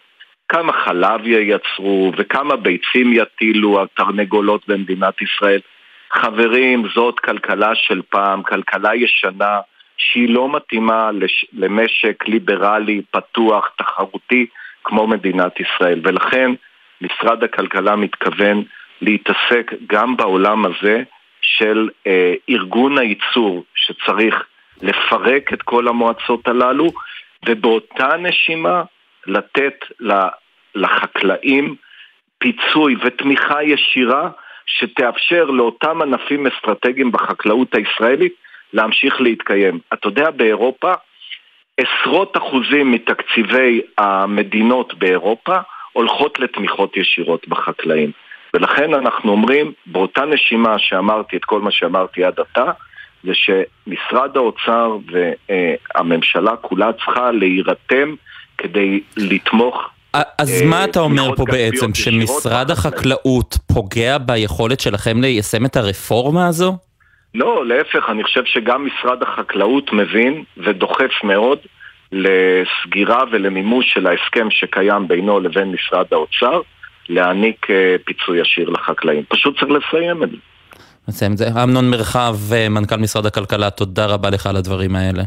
[0.49, 5.59] כמה חלב ייצרו וכמה ביצים יטילו התרנגולות במדינת ישראל.
[6.13, 9.59] חברים, זאת כלכלה של פעם, כלכלה ישנה
[9.97, 11.45] שהיא לא מתאימה לש...
[11.53, 14.45] למשק ליברלי, פתוח, תחרותי,
[14.83, 15.99] כמו מדינת ישראל.
[16.03, 16.51] ולכן
[17.01, 18.63] משרד הכלכלה מתכוון
[19.01, 21.03] להתעסק גם בעולם הזה
[21.41, 24.43] של אה, ארגון הייצור, שצריך
[24.81, 26.91] לפרק את כל המועצות הללו,
[27.45, 28.83] ובאותה נשימה
[29.27, 29.85] לתת
[30.75, 31.75] לחקלאים
[32.37, 34.29] פיצוי ותמיכה ישירה
[34.65, 38.33] שתאפשר לאותם ענפים אסטרטגיים בחקלאות הישראלית
[38.73, 39.79] להמשיך להתקיים.
[39.93, 40.93] אתה יודע, באירופה
[41.77, 45.57] עשרות אחוזים מתקציבי המדינות באירופה
[45.93, 48.11] הולכות לתמיכות ישירות בחקלאים.
[48.53, 52.71] ולכן אנחנו אומרים, באותה נשימה שאמרתי את כל מה שאמרתי עד עתה,
[53.23, 58.15] זה שמשרד האוצר והממשלה כולה צריכה להירתם
[58.57, 65.65] כדי לתמוך אז מה אה, אתה אומר פה בעצם, שמשרד החקלאות פוגע ביכולת שלכם ליישם
[65.65, 66.77] את הרפורמה הזו?
[67.35, 71.57] לא, להפך, אני חושב שגם משרד החקלאות מבין ודוחף מאוד
[72.11, 76.61] לסגירה ולמימוש של ההסכם שקיים בינו לבין משרד האוצר,
[77.09, 79.23] להעניק אה, פיצוי ישיר לחקלאים.
[79.29, 80.37] פשוט צריך לסיים את זה.
[81.07, 81.47] נסיים את זה.
[81.63, 85.23] אמנון מרחב, אה, מנכ"ל משרד הכלכלה, תודה רבה לך על הדברים האלה.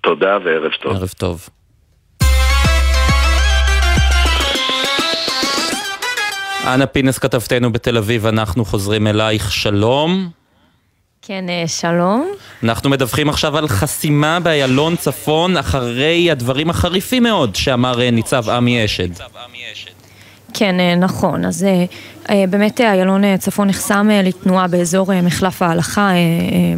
[0.00, 0.96] תודה וערב טוב.
[0.96, 1.48] ערב טוב.
[6.74, 10.30] אנה פינס כתבתנו בתל אביב, אנחנו חוזרים אלייך, שלום.
[11.22, 12.28] כן, אה, שלום.
[12.62, 18.84] אנחנו מדווחים עכשיו על חסימה באיילון צפון אחרי הדברים החריפים מאוד שאמר אה, ניצב עמי
[18.84, 19.08] אשד.
[20.54, 21.44] כן, אה, נכון.
[21.44, 21.66] אז
[22.28, 26.10] באמת אה, איילון אה, צפון נחסם לתנועה באזור מחלף ההלכה,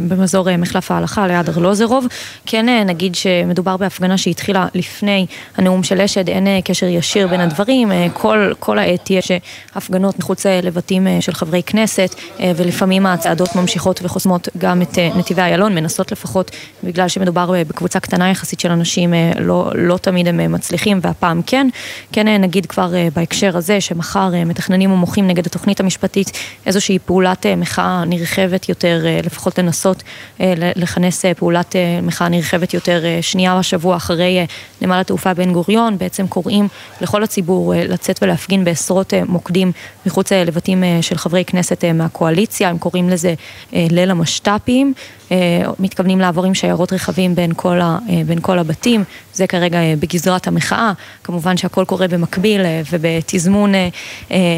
[0.07, 2.05] במזור מחלף ההלכה ליד ארלוזרוב.
[2.45, 5.25] כן נגיד שמדובר בהפגנה שהתחילה לפני
[5.57, 9.31] הנאום של אשד, אין קשר ישיר בין הדברים, כל, כל העת יש
[9.75, 16.11] הפגנות מחוץ לבתים של חברי כנסת, ולפעמים הצעדות ממשיכות וחוסמות גם את נתיבי איילון, מנסות
[16.11, 16.51] לפחות,
[16.83, 21.67] בגלל שמדובר בקבוצה קטנה יחסית של אנשים, לא, לא תמיד הם מצליחים, והפעם כן.
[22.11, 26.31] כן נגיד כבר בהקשר הזה, שמחר מתכננים ומוחים נגד נגד התוכנית המשפטית
[26.65, 30.03] איזושהי פעולת אה, מחאה נרחבת יותר, אה, לפחות לנסות
[30.41, 34.45] אה, לכנס פעולת מחאה נרחבת יותר שנייה בשבוע אחרי
[34.81, 36.67] נמל התעופה בן גוריון, בעצם קוראים
[37.01, 39.71] לכל הציבור לצאת ולהפגין בעשרות מוקדים
[40.05, 43.33] מחוץ לבתים של חברי כנסת מהקואליציה, הם קוראים לזה
[43.73, 44.93] ליל המשת"פים.
[45.79, 49.03] מתכוונים לעבור עם שיירות רכבים בין כל, ה, בין כל הבתים,
[49.41, 50.91] זה כרגע בגזרת המחאה,
[51.23, 53.73] כמובן שהכל קורה במקביל ובתזמון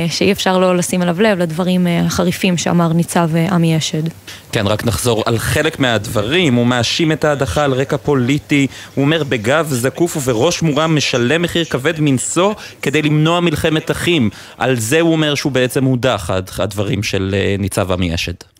[0.09, 4.03] שאי אפשר לא לשים אליו לב לדברים החריפים שאמר ניצב עמי אשד.
[4.51, 9.23] כן, רק נחזור על חלק מהדברים, הוא מאשים את ההדחה על רקע פוליטי, הוא אומר
[9.23, 14.29] בגב זקוף ובראש מורם משלם מחיר כבד מנשוא כדי למנוע מלחמת אחים.
[14.57, 18.52] על זה הוא אומר שהוא בעצם הודח, הדברים של ניצב עמי אשד.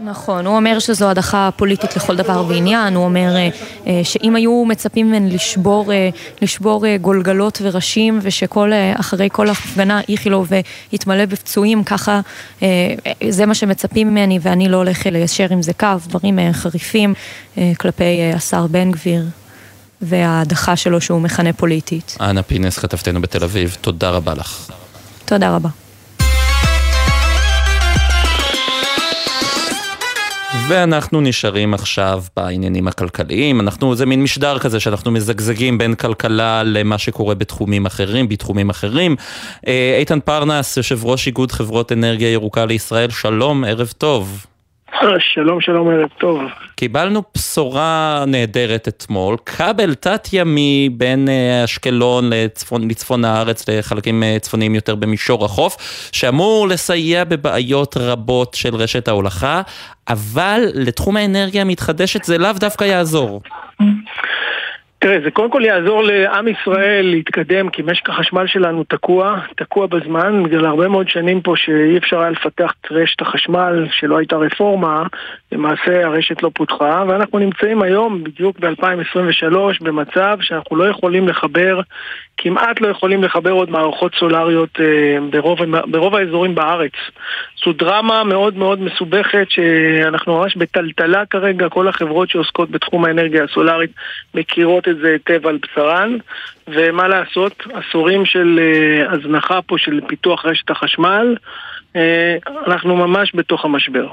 [0.00, 3.48] נכון, הוא אומר שזו הדחה פוליטית לכל דבר ועניין, הוא אומר אה,
[3.86, 6.08] אה, שאם היו מצפים ממני לשבור, אה,
[6.42, 10.48] לשבור גולגלות וראשים ושכל, אחרי כל הפגנה איכילוב
[10.92, 12.20] יתמלא בפצועים, ככה
[13.30, 17.14] זה מה שמצפים ממני ואני לא הולך ליישר עם זה קו, דברים חריפים
[17.78, 19.24] כלפי השר בן גביר.
[20.02, 22.16] וההדחה שלו שהוא מכנה פוליטית.
[22.20, 24.70] אנה פינס, כתבתנו בתל אביב, תודה רבה לך.
[25.24, 25.85] תודה רבה.
[30.68, 33.60] ואנחנו נשארים עכשיו בעניינים הכלכליים.
[33.60, 39.16] אנחנו, זה מין משדר כזה שאנחנו מזגזגים בין כלכלה למה שקורה בתחומים אחרים, בתחומים אחרים.
[39.66, 44.46] אה, איתן פרנס, יושב ראש איגוד חברות אנרגיה ירוקה לישראל, שלום, ערב טוב.
[45.18, 46.40] שלום, שלום, ערב טוב.
[46.76, 54.74] קיבלנו בשורה נהדרת אתמול, כבל תת-ימי בין אה, אשקלון לצפון, לצפון הארץ, לחלקים אה, צפוניים
[54.74, 55.76] יותר במישור החוף,
[56.12, 59.62] שאמור לסייע בבעיות רבות של רשת ההולכה,
[60.08, 63.40] אבל לתחום האנרגיה המתחדשת זה לאו דווקא יעזור.
[65.06, 70.42] תראה, זה קודם כל יעזור לעם ישראל להתקדם, כי משק החשמל שלנו תקוע, תקוע בזמן,
[70.42, 75.02] בגלל הרבה מאוד שנים פה שאי אפשר היה לפתח את רשת החשמל, שלא הייתה רפורמה,
[75.56, 81.80] למעשה הרשת לא פותחה, ואנחנו נמצאים היום, בדיוק ב-2023, במצב שאנחנו לא יכולים לחבר,
[82.36, 86.92] כמעט לא יכולים לחבר עוד מערכות סולריות אה, ברוב, ברוב האזורים בארץ.
[87.64, 93.90] זו דרמה מאוד מאוד מסובכת, שאנחנו ממש בטלטלה כרגע, כל החברות שעוסקות בתחום האנרגיה הסולרית
[94.34, 96.16] מכירות את זה היטב על בשרן,
[96.68, 101.36] ומה לעשות, עשורים של אה, הזנחה פה של פיתוח רשת החשמל,
[102.66, 104.08] אנחנו ממש בתוך המשבר.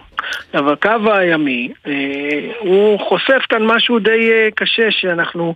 [0.53, 1.91] אבל הקו הימי, אה,
[2.59, 5.55] הוא חושף כאן משהו די קשה שאנחנו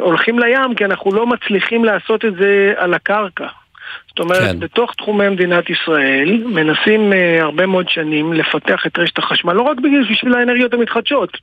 [0.00, 3.46] הולכים לים כי אנחנו לא מצליחים לעשות את זה על הקרקע.
[4.08, 4.60] זאת אומרת, כן.
[4.60, 9.76] בתוך תחומי מדינת ישראל מנסים הרבה מאוד שנים לפתח את רשת החשמל, לא רק
[10.10, 11.38] בשביל האנרגיות המתחדשות.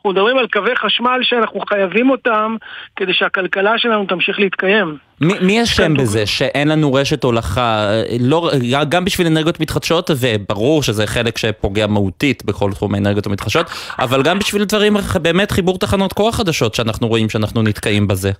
[0.00, 2.56] אנחנו מדברים על קווי חשמל שאנחנו חייבים אותם
[2.96, 4.96] כדי שהכלכלה שלנו תמשיך להתקיים.
[5.20, 7.88] מי, מי אשם בזה שאין לנו רשת הולכה,
[8.20, 8.50] לא,
[8.88, 13.66] גם בשביל אנרגיות מתחדשות, וברור שזה חלק שפוגע מהותית בכל תחום האנרגיות המתחדשות,
[13.98, 18.30] אבל גם בשביל דברים, באמת חיבור תחנות כוח חדשות שאנחנו רואים שאנחנו נתקעים בזה.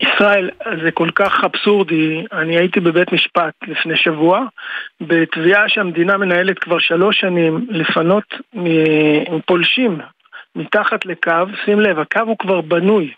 [0.00, 0.50] ישראל,
[0.82, 4.40] זה כל כך אבסורדי, אני הייתי בבית משפט לפני שבוע.
[5.00, 9.98] בתביעה שהמדינה מנהלת כבר שלוש שנים לפנות מפולשים
[10.56, 13.12] מתחת לקו, שים לב, הקו הוא כבר בנוי.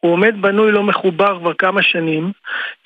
[0.00, 2.32] הוא עומד בנוי לא מחובר כבר כמה שנים,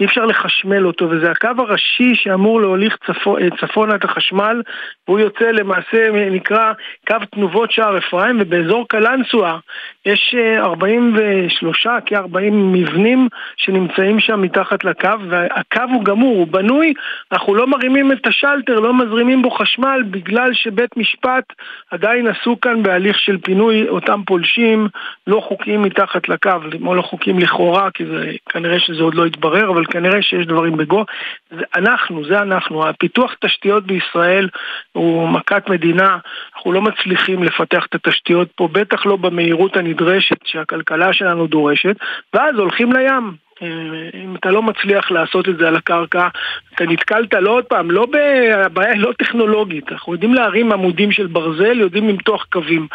[0.00, 4.62] אי אפשר לחשמל אותו, וזה הקו הראשי שאמור להוליך צפו, אה, צפונה את החשמל,
[5.08, 6.72] והוא יוצא למעשה, נקרא
[7.06, 9.58] קו תנובות שער אפרים, ובאזור קלנסואה
[10.06, 16.94] יש 43, אה, כ-40 מבנים שנמצאים שם מתחת לקו, והקו הוא גמור, הוא בנוי,
[17.32, 21.44] אנחנו לא מרימים את השלטר, לא מזרימים בו חשמל, בגלל שבית משפט
[21.90, 24.88] עדיין עשו כאן בהליך של פינוי אותם פולשים
[25.26, 29.84] לא חוקיים מתחת לקו, לא חוקים לכאורה, כי זה, כנראה שזה עוד לא התברר, אבל
[29.84, 31.04] כנראה שיש דברים בגו.
[31.50, 32.88] זה אנחנו, זה אנחנו.
[32.88, 34.48] הפיתוח תשתיות בישראל
[34.92, 36.18] הוא מכת מדינה,
[36.56, 41.96] אנחנו לא מצליחים לפתח את התשתיות פה, בטח לא במהירות הנדרשת שהכלכלה שלנו דורשת,
[42.34, 43.47] ואז הולכים לים.
[43.62, 43.68] אה,
[44.24, 46.28] אם אתה לא מצליח לעשות את זה על הקרקע,
[46.74, 48.06] אתה נתקלת לא עוד פעם, לא
[48.64, 52.86] הבעיה היא לא טכנולוגית, אנחנו יודעים להרים עמודים של ברזל, יודעים למתוח קווים.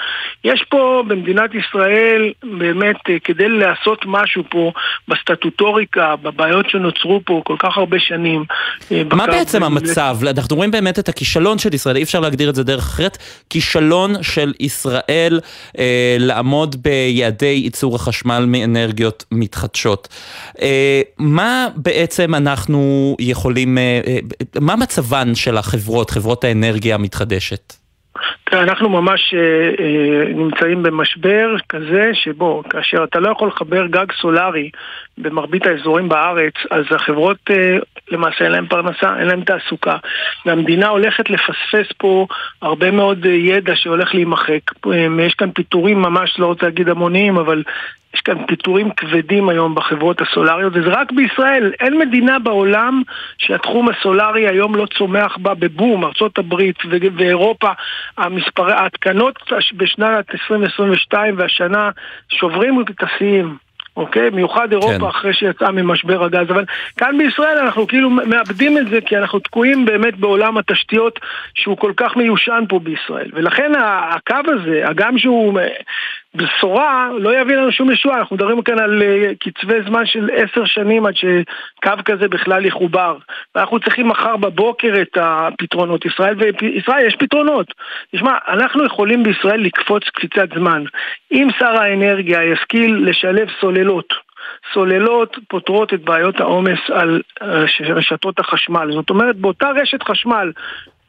[0.44, 4.72] יש פה במדינת ישראל באמת אה, כדי לעשות משהו פה
[5.08, 8.44] בסטטוטוריקה, בבעיות שנוצרו פה כל כך הרבה שנים.
[8.92, 10.18] אה, מה בעצם המצב?
[10.38, 13.18] אנחנו רואים באמת את הכישלון של ישראל, אי אפשר להגדיר את זה דרך אחרת,
[13.50, 15.40] כישלון של ישראל
[15.80, 20.08] אה, לעמוד ביעדי ייצור החשמל מאנרגיות מתחדשות.
[20.62, 24.20] אה, מה בעצם אנחנו יכולים, אה, אה,
[24.60, 27.74] מה מצבן של החברות, חברות האנרגיה המתחדשת?
[28.62, 29.34] אנחנו ממש
[30.36, 34.70] נמצאים במשבר כזה שבו כאשר אתה לא יכול לחבר גג סולארי
[35.18, 37.38] במרבית האזורים בארץ, אז החברות
[38.12, 39.98] למעשה אין להן פרנסה, אין להן תעסוקה.
[40.46, 42.28] והמדינה הולכת לפספס פה
[42.62, 44.62] הרבה מאוד ידע שהולך להימחק.
[45.20, 47.64] יש כאן פיטורים ממש, לא רוצה להגיד המוניים, אבל
[48.14, 51.72] יש כאן פיטורים כבדים היום בחברות הסולריות, וזה רק בישראל.
[51.80, 53.02] אין מדינה בעולם
[53.38, 56.56] שהתחום הסולרי היום לא צומח בה בבום, ארה"ב
[57.16, 57.70] ואירופה,
[58.44, 59.36] המספרי, ההתקנות
[59.78, 61.90] בשנת 2022 והשנה
[62.30, 63.58] שוברים את השיאים.
[63.98, 64.30] אוקיי?
[64.30, 65.06] מיוחד אירופה כן.
[65.06, 66.50] אחרי שיצאה ממשבר הגז.
[66.50, 66.66] אבל
[66.98, 71.20] כאן בישראל אנחנו כאילו מאבדים את זה כי אנחנו תקועים באמת בעולם התשתיות
[71.54, 73.32] שהוא כל כך מיושן פה בישראל.
[73.34, 75.60] ולכן הקו הזה, הגם שהוא
[76.36, 80.66] בשורה לא יביא לנו שום ישועה, אנחנו מדברים כאן על אה, קצבי זמן של עשר
[80.66, 83.18] שנים עד שקו כזה בכלל יחובר.
[83.56, 86.06] ואנחנו צריכים מחר בבוקר את הפתרונות.
[86.06, 87.68] ישראל, וישראל יש פתרונות.
[88.16, 90.84] תשמע, אנחנו יכולים בישראל לקפוץ קפיצת זמן.
[91.32, 94.14] אם שר האנרגיה ישכיל לשלב סוללות
[94.74, 98.92] סוללות פותרות את בעיות העומס על אה, רשתות החשמל.
[98.92, 100.52] זאת אומרת, באותה רשת חשמל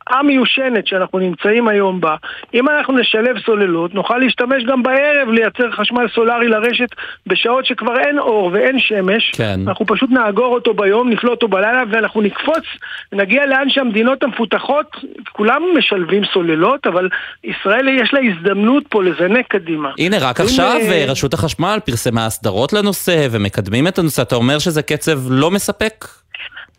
[0.07, 2.17] המיושנת שאנחנו נמצאים היום בה,
[2.55, 6.88] אם אנחנו נשלב סוללות, נוכל להשתמש גם בערב לייצר חשמל סולארי לרשת
[7.27, 9.31] בשעות שכבר אין אור ואין שמש.
[9.31, 9.61] כן.
[9.67, 12.64] אנחנו פשוט נאגור אותו ביום, נפלוט אותו בלילה, ואנחנו נקפוץ,
[13.12, 14.87] נגיע לאן שהמדינות המפותחות,
[15.33, 17.09] כולם משלבים סוללות, אבל
[17.45, 19.90] ישראל יש לה הזדמנות פה לזנק קדימה.
[19.99, 24.23] הנה, רק עכשיו אה, רשות החשמל פרסמה הסדרות לנושא ומקדמים את הנושא.
[24.23, 26.05] אתה אומר שזה קצב לא מספק?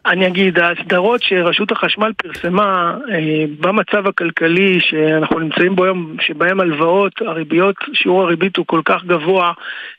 [0.05, 7.21] אני אגיד, ההסדרות שרשות החשמל פרסמה אה, במצב הכלכלי שאנחנו נמצאים בו היום, שבהם הלוואות,
[7.21, 9.53] הריביות, שיעור הריבית הוא כל כך גבוה,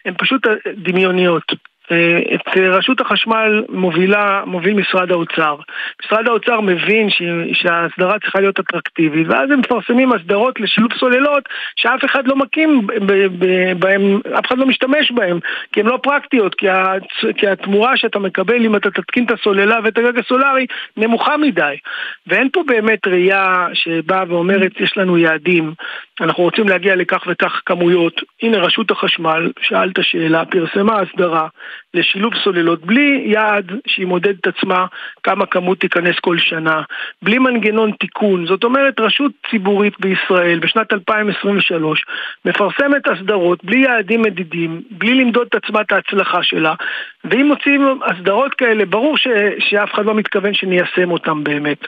[0.05, 1.53] הן פשוט דמיוניות.
[1.93, 5.57] אה, את רשות החשמל מובילה, מוביל משרד האוצר.
[6.05, 7.09] משרד האוצר מבין
[7.53, 12.87] שההסדרה צריכה להיות אטרקטיבית, ואז הם מפרסמים הסדרות לשילוב סוללות שאף אחד לא מקים
[13.79, 15.39] בהם, אף אחד לא משתמש בהם,
[15.73, 16.67] כי הן לא פרקטיות, כי,
[17.37, 21.77] כי התמורה שאתה מקבל אם אתה תתקין את הסוללה ואת הגג הסולארי נמוכה מדי.
[22.27, 25.75] ואין פה באמת ראייה שבאה ואומרת יש לנו יעדים,
[26.21, 28.21] אנחנו רוצים להגיע לכך וכך כמויות.
[28.43, 31.49] הנה רשות החשמל, שאלת שאלה, פרסמה הסדרה.
[31.95, 34.87] לשילוב סוללות בלי יעד שהיא מודדת את עצמה
[35.23, 36.83] כמה כמות תיכנס כל שנה,
[37.23, 38.47] בלי מנגנון תיקון.
[38.47, 42.05] זאת אומרת, רשות ציבורית בישראל בשנת 2023
[42.45, 46.75] מפרסמת הסדרות בלי יעדים מדידים, בלי למדוד את עצמה את ההצלחה שלה,
[47.25, 51.79] ואם מוצאים הסדרות כאלה, ברור ש, שאף אחד לא מתכוון שניישם אותם באמת.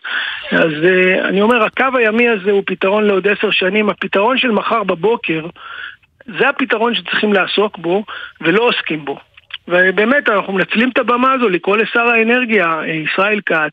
[0.52, 3.88] אז uh, אני אומר, הקו הימי הזה הוא פתרון לעוד עשר שנים.
[3.90, 5.46] הפתרון של מחר בבוקר
[6.38, 8.04] זה הפתרון שצריכים לעסוק בו
[8.40, 9.18] ולא עוסקים בו.
[9.68, 13.72] ובאמת אנחנו מנצלים את הבמה הזו לקרוא לשר האנרגיה אה, ישראל כץ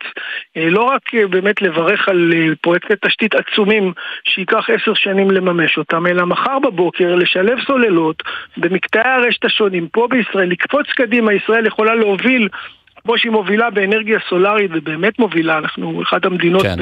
[0.57, 6.07] אה, לא רק אה, באמת לברך על פרויקטי תשתית עצומים שייקח עשר שנים לממש אותם,
[6.07, 8.23] אלא מחר בבוקר לשלב סוללות
[8.57, 9.87] במקטעי הרשת השונים.
[9.87, 12.49] פה בישראל, לקפוץ קדימה, ישראל יכולה להוביל
[13.05, 16.75] כמו שהיא מובילה באנרגיה סולארית, ובאמת מובילה, אנחנו אחת המדינות, כן.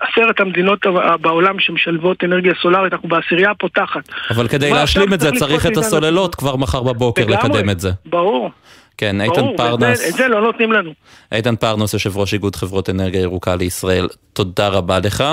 [0.00, 0.78] עשרת המדינות
[1.20, 4.08] בעולם שמשלבות אנרגיה סולארית, אנחנו בעשירייה הפותחת.
[4.30, 7.90] אבל כדי להשלים את זה צריך את הסוללות כבר מחר בבוקר לקדם את זה.
[8.06, 8.50] ברור.
[8.96, 10.08] כן, איתן ברור, פרנס.
[10.08, 10.92] את זה לא נותנים לנו.
[11.32, 15.24] איתן פרנס, יושב ראש איגוד חברות אנרגיה ירוקה לישראל, תודה רבה לך.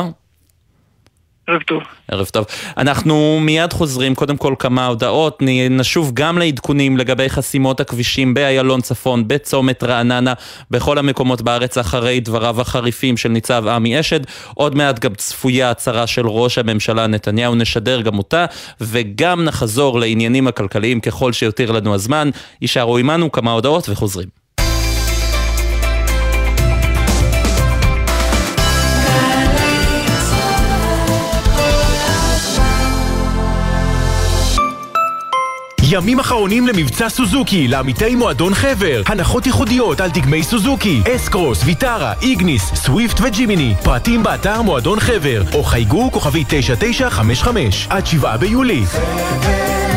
[1.48, 1.84] ערב טוב.
[2.08, 2.46] ערב טוב.
[2.78, 9.28] אנחנו מיד חוזרים, קודם כל כמה הודעות, נשוב גם לעדכונים לגבי חסימות הכבישים באיילון צפון,
[9.28, 10.34] בצומת רעננה,
[10.72, 14.20] בכל המקומות בארץ אחרי דבריו החריפים של ניצב עמי אשד.
[14.54, 18.46] עוד מעט גם צפויה הצהרה של ראש הממשלה נתניהו, נשדר גם אותה,
[18.82, 22.30] וגם נחזור לעניינים הכלכליים ככל שיותיר לנו הזמן.
[22.62, 24.37] יישארו עמנו כמה הודעות וחוזרים.
[35.90, 39.02] ימים אחרונים למבצע סוזוקי לעמיתי מועדון חבר.
[39.06, 43.74] הנחות ייחודיות על דגמי סוזוקי, אסקרוס, ויטרה, איגניס, סוויפט וג'ימיני.
[43.84, 48.86] פרטים באתר מועדון חבר, או חייגו כוכבי 9955 עד 7 ביולי.
[48.86, 49.02] חבר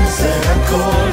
[0.08, 1.10] זה הכל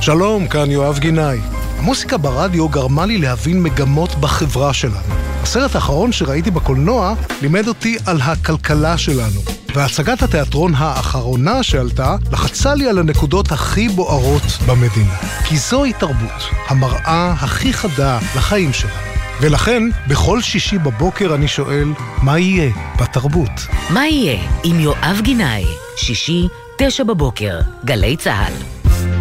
[0.00, 1.38] שלום, כאן יואב גינאי.
[1.78, 5.33] המוסיקה ברדיו גרמה לי להבין מגמות בחברה שלנו.
[5.44, 9.40] הסרט האחרון שראיתי בקולנוע לימד אותי על הכלכלה שלנו.
[9.74, 15.16] והצגת התיאטרון האחרונה שעלתה לחצה לי על הנקודות הכי בוערות במדינה.
[15.44, 18.94] כי זוהי תרבות, המראה הכי חדה לחיים שלנו.
[19.40, 21.88] ולכן, בכל שישי בבוקר אני שואל,
[22.22, 23.66] מה יהיה בתרבות?
[23.90, 25.64] מה יהיה עם יואב גינאי?
[25.96, 28.73] שישי, תשע בבוקר, גלי צה"ל.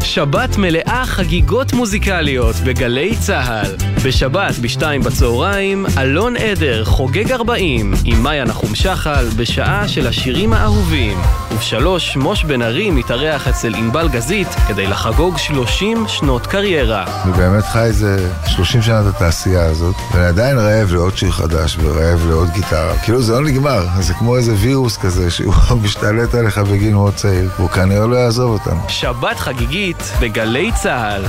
[0.03, 3.75] שבת מלאה חגיגות מוזיקליות בגלי צה"ל.
[4.05, 11.17] בשבת בשתיים בצהריים, אלון עדר חוגג 40 עם מאיה נחום שחל בשעה של השירים האהובים.
[11.51, 17.05] ובשלוש, מוש בן ארי מתארח אצל ענבל גזית כדי לחגוג 30 שנות קריירה.
[17.23, 21.77] אני באמת חי איזה 30 שנה את התעשייה הזאת, ואני עדיין רעב לעוד שיר חדש
[21.81, 22.97] ורעב לעוד גיטרה.
[22.97, 27.49] כאילו זה לא נגמר, זה כמו איזה וירוס כזה שהוא משתלט עליך בגיל מאוד צעיר,
[27.57, 28.79] והוא כנראה לא יעזוב אותנו.
[28.87, 31.25] שבת חגיגית בגלי צה"ל.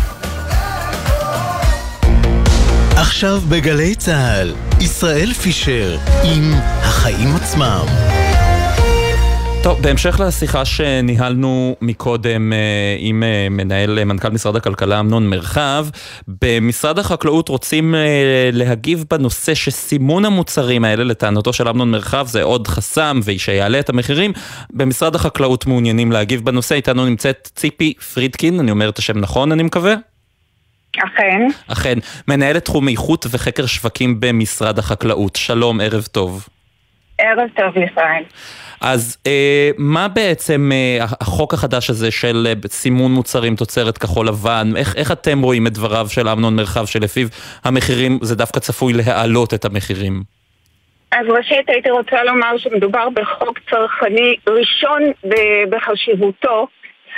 [2.96, 7.86] עכשיו בגלי צה"ל, ישראל פישר עם החיים עצמם.
[9.64, 15.86] טוב, בהמשך לשיחה שניהלנו מקודם אה, עם אה, מנהל, אה, מנכ"ל משרד הכלכלה אמנון מרחב,
[16.28, 17.94] במשרד החקלאות רוצים
[18.52, 24.32] להגיב בנושא שסימון המוצרים האלה, לטענתו של אמנון מרחב, זה עוד חסם ושיעלה את המחירים.
[24.70, 29.62] במשרד החקלאות מעוניינים להגיב בנושא, איתנו נמצאת ציפי פרידקין, אני אומר את השם נכון, אני
[29.62, 29.94] מקווה?
[30.96, 31.48] אכן.
[31.66, 31.98] אכן.
[32.28, 35.36] מנהלת תחום איכות וחקר שווקים במשרד החקלאות.
[35.36, 36.48] שלום, ערב טוב.
[37.18, 38.22] ערב טוב, ישראל.
[38.80, 44.76] אז אה, מה בעצם אה, החוק החדש הזה של אה, סימון מוצרים תוצרת כחול לבן,
[44.76, 47.26] איך, איך אתם רואים את דבריו של אמנון מרחב שלפיו
[47.64, 50.22] המחירים, זה דווקא צפוי להעלות את המחירים?
[51.12, 55.02] אז ראשית הייתי רוצה לומר שמדובר בחוק צרכני ראשון
[55.70, 56.66] בחשיבותו.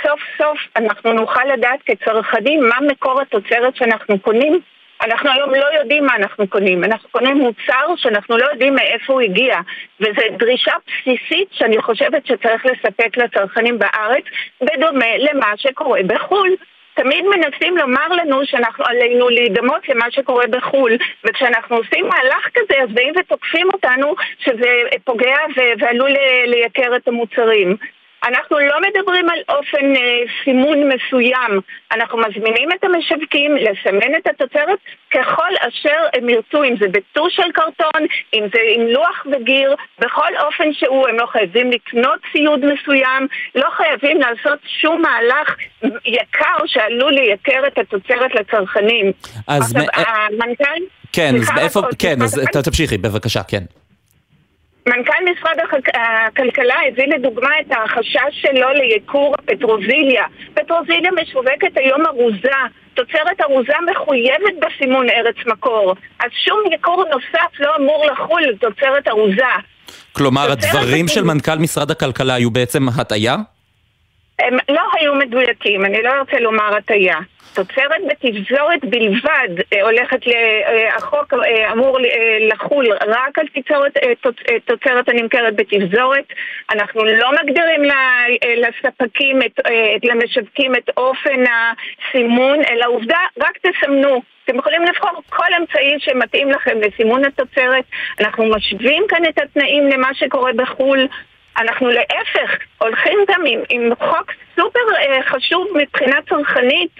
[0.03, 4.59] סוף סוף אנחנו נוכל לדעת כצרכנים מה מקור התוצרת שאנחנו קונים
[5.01, 6.83] אנחנו היום לא יודעים מה אנחנו קונים.
[6.83, 9.59] אנחנו קונים מוצר שאנחנו לא יודעים מאיפה הוא הגיע.
[9.99, 14.23] וזו דרישה בסיסית שאני חושבת שצריך לספק לצרכנים בארץ,
[14.61, 16.55] בדומה למה שקורה בחו"ל.
[16.93, 22.89] תמיד מנסים לומר לנו שאנחנו עלינו להידמות למה שקורה בחו"ל וכשאנחנו עושים מהלך כזה אז
[22.89, 24.69] באים ותוקפים אותנו שזה
[25.03, 25.37] פוגע
[25.79, 26.11] ועלול
[26.45, 27.77] לייקר את המוצרים
[28.23, 31.61] אנחנו לא מדברים על אופן אה, סימון מסוים,
[31.91, 34.79] אנחנו מזמינים את המשווקים לסמן את התוצרת
[35.11, 40.37] ככל אשר הם ירצו, אם זה בטור של קרטון, אם זה עם לוח וגיר, בכל
[40.45, 45.55] אופן שהוא, הם לא חייבים לקנות ציוד מסוים, לא חייבים לעשות שום מהלך
[46.05, 49.11] יקר שעלול לייקר את התוצרת לצרכנים.
[49.47, 50.83] אז עכשיו, המנכ"ל...
[51.13, 53.63] כן, אז מאיפה, כן, אז תמשיכי, בבקשה, כן.
[54.87, 55.55] מנכ"ל משרד
[56.27, 60.25] הכלכלה הביא לדוגמה את החשש שלו לייקור פטרוזיליה.
[60.53, 62.59] פטרוזיליה משווקת היום ארוזה.
[62.93, 65.95] תוצרת ארוזה מחויבת בסימון ארץ מקור.
[66.19, 69.53] אז שום ייקור נוסף לא אמור לחול תוצרת ארוזה.
[70.11, 73.35] כלומר, הדברים של מנכ"ל משרד הכלכלה היו בעצם הטעיה?
[74.39, 77.17] הם לא היו מדויקים, אני לא רוצה לומר הטעיה.
[77.57, 80.27] תוצרת בתפזורת בלבד אה, הולכת.
[80.27, 81.97] אה, החוק אה, אמור
[82.39, 83.97] לחול רק על תוצרת,
[84.65, 86.25] תוצרת הנמכרת בתפזורת.
[86.73, 87.81] אנחנו לא מגדירים
[88.57, 89.39] לספקים,
[90.03, 94.21] למשווקים את אופן הסימון, אלא עובדה, רק תסמנו.
[94.45, 97.83] אתם יכולים לבחור כל אמצעי שמתאים לכם לסימון התוצרת.
[98.19, 101.07] אנחנו משווים כאן את התנאים למה שקורה בחו"ל.
[101.57, 106.91] אנחנו להפך הולכים גם עם, עם חוק סופר אה, חשוב מבחינה צרכנית.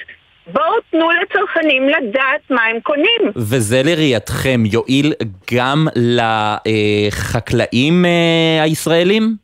[0.54, 3.22] בואו תנו לצרכנים לדעת מה הם קונים.
[3.36, 5.14] וזה לראייתכם יועיל
[5.54, 9.36] גם לחקלאים אה, הישראלים?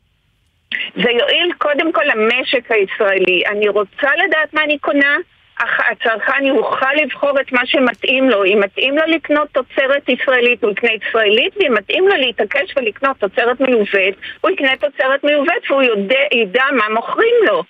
[0.96, 3.42] זה יועיל קודם כל למשק הישראלי.
[3.46, 5.16] אני רוצה לדעת מה אני קונה.
[5.60, 8.44] הצרכן יוכל לבחור את מה שמתאים לו.
[8.44, 13.60] אם מתאים לו לקנות תוצרת ישראלית, הוא יקנה ישראלית, ואם מתאים לו להתעקש ולקנות תוצרת
[13.60, 17.62] מיובאת, הוא יקנה תוצרת מיובאת והוא יודע, ידע מה מוכרים לו.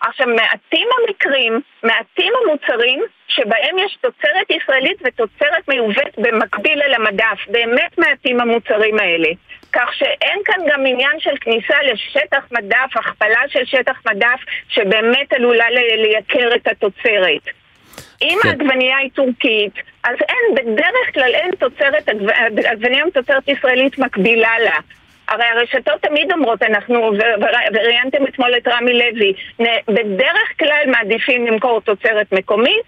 [0.00, 7.38] עכשיו, מעטים המקרים, מעטים המוצרים שבהם יש תוצרת ישראלית ותוצרת מיובאת במקביל אל המדף.
[7.48, 9.28] באמת מעטים המוצרים האלה.
[9.72, 15.70] כך שאין כאן גם עניין של כניסה לשטח מדף, הכפלה של שטח מדף, שבאמת עלולה
[15.70, 17.48] לייקר את התוצרת.
[18.22, 18.48] אם כן.
[18.48, 19.72] העגבנייה היא טורקית,
[20.04, 22.08] אז אין, בדרך כלל אין תוצרת,
[22.64, 24.76] עגבנייה מתוצרת ישראלית מקבילה לה.
[25.28, 27.12] הרי הרשתות תמיד אומרות, אנחנו,
[27.72, 29.32] וראיינתם אתמול את רמי לוי,
[29.88, 32.82] בדרך כלל מעדיפים למכור תוצרת מקומית,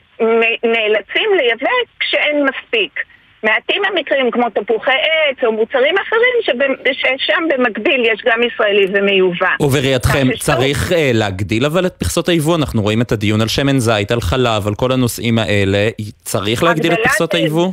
[0.65, 1.71] נאלצים לייבא
[2.01, 3.05] כשאין מספיק.
[3.43, 6.59] מעטים המקרים כמו תפוחי עץ או מוצרים אחרים
[6.93, 9.51] ששם במקביל יש גם ישראלי ומיובא.
[9.61, 14.11] ובראייתכם צריך uh, להגדיל אבל את מכסות היבוא, אנחנו רואים את הדיון על שמן זית,
[14.11, 15.89] על חלב, על כל הנושאים האלה,
[16.23, 17.73] צריך להגדיל את מכסות היבוא?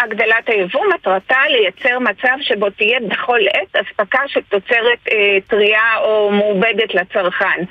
[0.00, 6.30] הגדלת היבוא מטרתה לייצר מצב שבו תהיה בכל עת אספקה של תוצרת אה, טריה או
[6.30, 7.64] מעובדת לצרכן.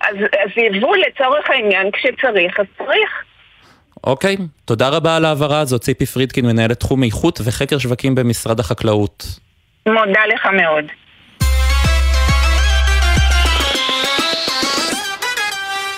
[0.00, 3.24] אז, אז יבוא לצורך העניין כשצריך, אז צריך.
[4.06, 9.26] אוקיי, תודה רבה על ההעברה הזאת, ציפי פרידקין, מנהלת תחום איכות וחקר שווקים במשרד החקלאות.
[9.86, 10.84] מודה לך מאוד.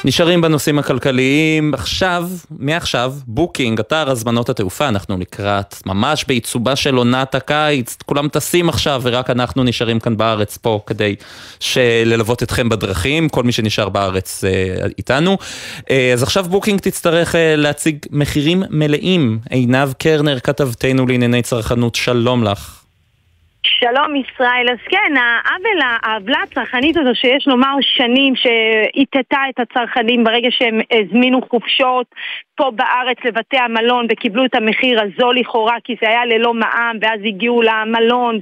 [0.07, 1.75] נשארים בנושאים הכלכליים.
[1.75, 8.69] עכשיו, מעכשיו, בוקינג, אתר הזמנות התעופה, אנחנו לקראת ממש בעיצומה של עונת הקיץ, כולם טסים
[8.69, 11.15] עכשיו ורק אנחנו נשארים כאן בארץ פה כדי
[12.05, 15.39] ללוות אתכם בדרכים, כל מי שנשאר בארץ אה, איתנו.
[15.91, 19.39] אה, אז עכשיו בוקינג תצטרך אה, להציג מחירים מלאים.
[19.51, 22.86] עינב קרנר, כתבתנו לענייני צרכנות, שלום לך.
[23.69, 30.49] שלום ישראל, אז כן, העוול, העוולה הצרכנית הזו שיש לומר שנים שהטעתה את הצרכנים ברגע
[30.51, 32.07] שהם הזמינו חופשות
[32.57, 37.21] פה בארץ לבתי המלון וקיבלו את המחיר הזול לכאורה כי זה היה ללא מע"מ ואז
[37.25, 38.39] הגיעו למלון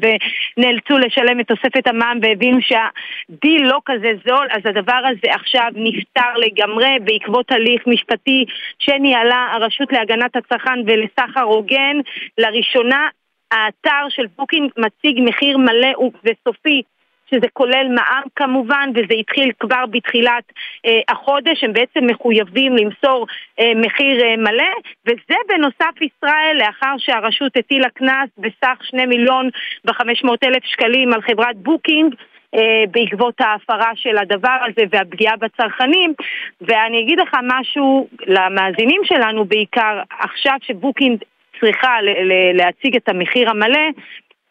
[0.57, 6.33] ונאלצו לשלם את תוספת המע"מ והבינו שהדיל לא כזה זול אז הדבר הזה עכשיו נפתר
[6.37, 8.45] לגמרי בעקבות הליך משפטי
[8.79, 11.97] שניהלה הרשות להגנת הצרכן ולסחר הוגן
[12.39, 13.09] לראשונה
[13.53, 15.93] האתר של בוקינג מציג מחיר מלא
[16.25, 16.83] וסופי
[17.31, 20.45] שזה כולל מע"מ כמובן, וזה התחיל כבר בתחילת
[20.87, 23.27] אה, החודש, הם בעצם מחויבים למסור
[23.61, 24.73] אה, מחיר אה, מלא,
[25.07, 29.49] וזה בנוסף ישראל, לאחר שהרשות הטילה קנס בסך 2 מיליון
[29.85, 32.15] ו-500 אלף שקלים על חברת בוקינג,
[32.55, 36.15] אה, בעקבות ההפרה של הדבר הזה והפגיעה בצרכנים.
[36.61, 41.19] ואני אגיד לך משהו למאזינים שלנו בעיקר, עכשיו שבוקינג
[41.61, 41.97] צריכה
[42.55, 43.89] להציג את המחיר המלא,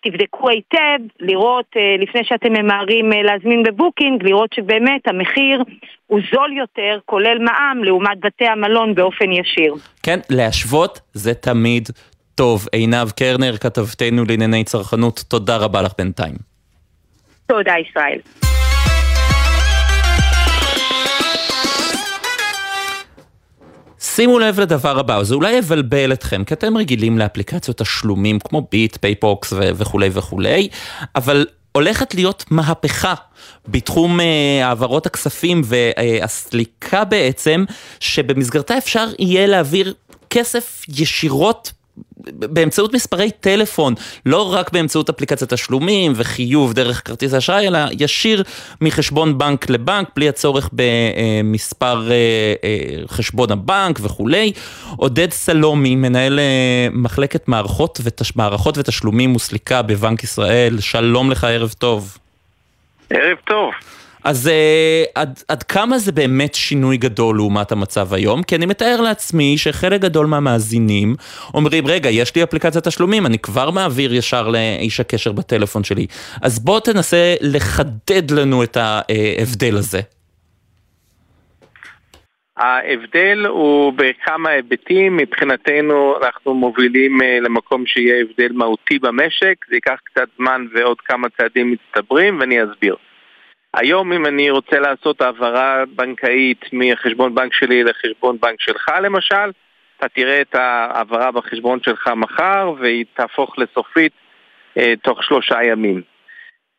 [0.06, 5.64] תבדקו היטב, לראות אה, לפני שאתם ממהרים אה, להזמין בבוקינג, לראות שבאמת המחיר
[6.08, 9.74] הוא זול יותר, כולל מע"מ, לעומת בתי המלון באופן ישיר.
[10.04, 11.90] כן, להשוות זה תמיד
[12.36, 12.66] טוב.
[12.72, 16.36] עינב קרנר, כתבתנו לענייני צרכנות, תודה רבה לך בינתיים.
[17.48, 18.20] תודה, ישראל.
[24.04, 28.98] שימו לב לדבר הבא, זה אולי יבלבל אתכם, כי אתם רגילים לאפליקציות תשלומים כמו ביט,
[29.02, 30.68] פייבוקס וכולי וכולי,
[31.16, 33.14] אבל הולכת להיות מהפכה
[33.68, 34.24] בתחום uh,
[34.64, 37.66] העברות הכספים והסליקה בעצם,
[38.00, 39.94] שבמסגרתה אפשר יהיה להעביר
[40.30, 41.72] כסף ישירות
[42.28, 43.94] באמצעות מספרי טלפון,
[44.26, 48.44] לא רק באמצעות אפליקציית תשלומים וחיוב דרך כרטיס אשראי, אלא ישיר
[48.82, 52.16] מחשבון בנק לבנק, בלי הצורך במספר אה,
[52.64, 54.52] אה, חשבון הבנק וכולי.
[54.98, 58.36] עודד סלומי, מנהל אה, מחלקת מערכות, ותש...
[58.36, 62.18] מערכות ותשלומים וסליקה בבנק ישראל, שלום לך, ערב טוב.
[63.10, 63.72] ערב טוב.
[64.24, 68.44] אז uh, עד, עד כמה זה באמת שינוי גדול לעומת המצב היום?
[68.44, 71.16] כי אני מתאר לעצמי שחלק גדול מהמאזינים
[71.54, 76.08] אומרים, רגע, יש לי אפליקציית תשלומים, אני כבר מעביר ישר לאיש הקשר בטלפון שלי.
[76.42, 80.00] אז בוא תנסה לחדד לנו את ההבדל הזה.
[82.58, 89.98] ההבדל הוא בכמה היבטים, מבחינתנו אנחנו מובילים אה, למקום שיהיה הבדל מהותי במשק, זה ייקח
[90.04, 92.96] קצת זמן ועוד כמה צעדים מצטברים ואני אסביר.
[93.74, 99.52] היום אם אני רוצה לעשות העברה בנקאית מחשבון בנק שלי לחשבון בנק שלך למשל,
[99.98, 104.12] אתה תראה את ההעברה בחשבון שלך מחר והיא תהפוך לסופית
[104.78, 106.02] אה, תוך שלושה ימים.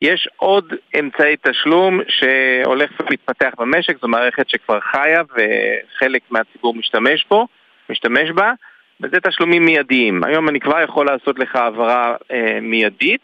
[0.03, 7.47] יש עוד אמצעי תשלום שהולך ומתפתח במשק, זו מערכת שכבר חיה וחלק מהציבור משתמש בו,
[7.91, 8.53] משתמש בה,
[9.01, 10.25] וזה תשלומים מיידיים.
[10.25, 13.21] היום אני כבר יכול לעשות לך העברה אה, מיידית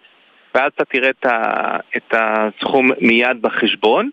[0.54, 4.10] ואז אתה תראה את, ה, את הסכום מיד בחשבון,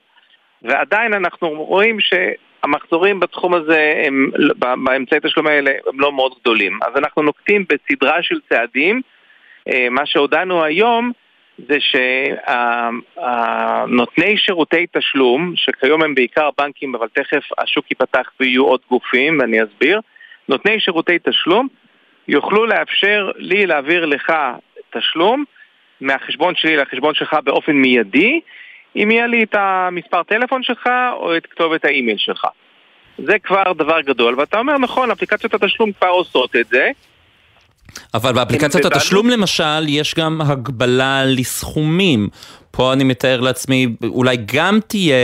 [0.61, 6.79] ועדיין אנחנו רואים שהמחזורים בתחום הזה, הם, באמצעי תשלום האלה, הם לא מאוד גדולים.
[6.87, 9.01] אז אנחנו נוקטים בסדרה של צעדים.
[9.69, 11.11] אה, מה שהודענו היום
[11.57, 11.77] זה
[13.15, 19.63] שנותני שירותי תשלום, שכיום הם בעיקר בנקים, אבל תכף השוק ייפתח ויהיו עוד גופים, ואני
[19.63, 20.01] אסביר,
[20.49, 21.67] נותני שירותי תשלום
[22.27, 24.33] יוכלו לאפשר לי להעביר לך
[24.89, 25.43] תשלום
[26.01, 28.39] מהחשבון שלי לחשבון שלך באופן מיידי,
[28.95, 32.45] אם יהיה לי את המספר טלפון שלך או את כתובת האימייל שלך.
[33.17, 36.89] זה כבר דבר גדול, ואתה אומר נכון, אפליקציות התשלום כבר עושות את זה.
[38.13, 42.27] אבל באפליקציות התשלום למשל, יש גם הגבלה לסכומים.
[42.71, 45.15] פה אני מתאר לעצמי, אולי גם תהיה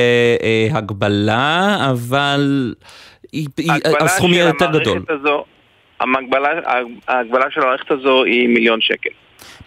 [0.43, 2.74] אה, הגבלה, אבל
[3.99, 5.03] הסכום יהיה יותר גדול.
[5.09, 5.45] הזו,
[5.99, 6.49] המגבלה,
[7.07, 9.09] ההגבלה של המערכת הזו היא מיליון שקל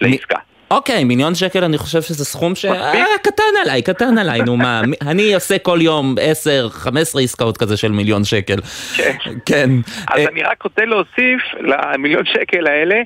[0.00, 0.38] לעסקה.
[0.70, 2.64] אוקיי, מיליון שקל אני חושב שזה סכום ש...
[2.64, 7.76] אה, קטן עליי, קטן עליי, נו מה, אני עושה כל יום 10, 15 עסקאות כזה
[7.76, 8.56] של מיליון שקל.
[8.96, 9.16] כן.
[9.46, 9.70] כן.
[10.08, 13.02] אז אה, אני רק רוצה להוסיף למיליון שקל האלה,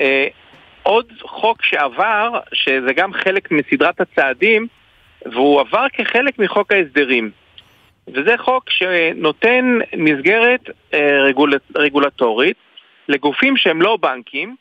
[0.00, 0.26] אה,
[0.82, 4.66] עוד חוק שעבר, שזה גם חלק מסדרת הצעדים,
[5.26, 7.30] והוא עבר כחלק מחוק ההסדרים.
[8.08, 10.60] וזה חוק שנותן מסגרת
[10.94, 11.54] אה, רגול...
[11.76, 12.56] רגולטורית
[13.08, 14.56] לגופים שהם לא בנקים,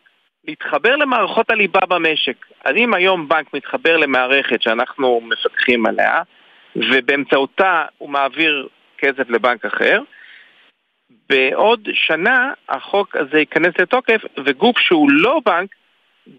[0.50, 2.46] להתחבר למערכות הליבה במשק.
[2.64, 6.22] אז אם היום בנק מתחבר למערכת שאנחנו מפתחים עליה,
[6.76, 10.02] ובאמצעותה הוא מעביר כסף לבנק אחר,
[11.30, 15.76] בעוד שנה החוק הזה ייכנס לתוקף, וגוף שהוא לא בנק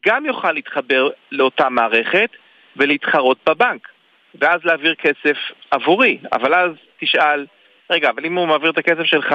[0.06, 2.30] גם יוכל להתחבר לאותה מערכת
[2.76, 3.88] ולהתחרות בבנק,
[4.34, 5.36] ואז להעביר כסף
[5.70, 6.18] עבורי.
[6.32, 7.46] אבל אז תשאל,
[7.90, 9.34] רגע, אבל אם הוא מעביר את הכסף שלך,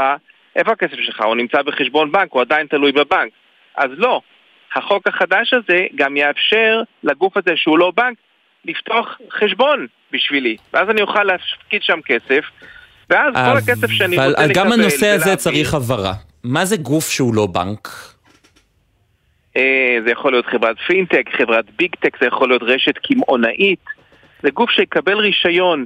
[0.56, 1.22] איפה הכסף שלך?
[1.22, 3.32] הוא נמצא בחשבון בנק, הוא עדיין תלוי בבנק.
[3.76, 4.22] אז לא,
[4.76, 8.18] החוק החדש הזה גם יאפשר לגוף הזה שהוא לא בנק
[8.66, 12.46] לפתוח חשבון בשבילי, ואז אני אוכל להפקיד שם כסף,
[13.10, 14.54] ואז כל הכסף שאני רוצה לקבל...
[14.56, 16.14] גם הנושא הזה צריך הבהרה.
[16.44, 17.88] מה זה גוף שהוא לא בנק?
[19.58, 23.86] אה, זה יכול להיות חברת פינטק, חברת big tech, זה יכול להיות רשת קמעונאית.
[24.44, 25.86] זה גוף שיקבל רישיון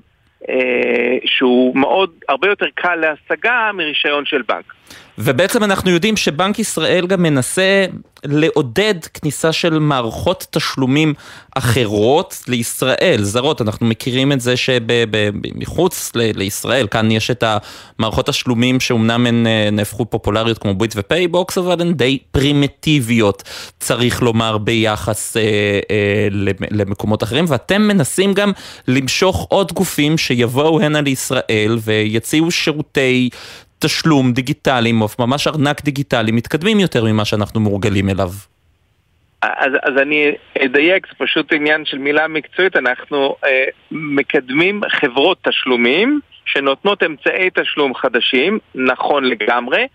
[0.50, 4.74] אה, שהוא מאוד, הרבה יותר קל להשגה מרישיון של בנק.
[5.18, 7.86] ובעצם אנחנו יודעים שבנק ישראל גם מנסה
[8.26, 11.14] לעודד כניסה של מערכות תשלומים
[11.56, 13.62] אחרות לישראל, זרות.
[13.62, 17.44] אנחנו מכירים את זה שמחוץ לישראל, כאן יש את
[18.00, 23.44] המערכות תשלומים שאומנם הן אה, נהפכו פופולריות כמו ביט ופייבוקס, אבל הן די פרימיטיביות,
[23.80, 25.42] צריך לומר, ביחס אה,
[25.92, 26.28] אה,
[26.72, 28.52] למקומות אחרים, ואתם מנסים גם
[28.88, 33.30] למשוך עוד גופים שיבואו הנה לישראל ויציעו שירותי
[33.80, 38.30] תשלום דיגיטליים, או ממש ארנק דיגיטלי, מתקדמים יותר ממה שאנחנו מורגלים אליו.
[39.42, 40.32] אז, אז אני
[40.66, 47.96] אדייק, זה פשוט עניין של מילה מקצועית, אנחנו אה, מקדמים חברות תשלומים שנותנות אמצעי תשלום
[47.96, 49.88] חדשים, נכון לגמרי.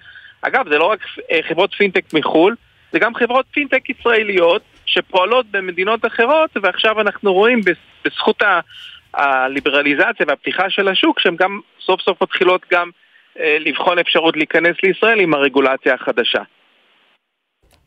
[0.43, 2.57] אגב, זה לא רק אה, חברות פינטק מחו"ל,
[2.93, 7.61] זה גם חברות פינטק ישראליות שפועלות במדינות אחרות, ועכשיו אנחנו רואים
[8.05, 8.43] בזכות
[9.15, 12.91] הליברליזציה והפתיחה של השוק, שהן גם סוף סוף מתחילות גם
[13.37, 16.43] לבחון אפשרות להיכנס לישראל עם הרגולציה החדשה.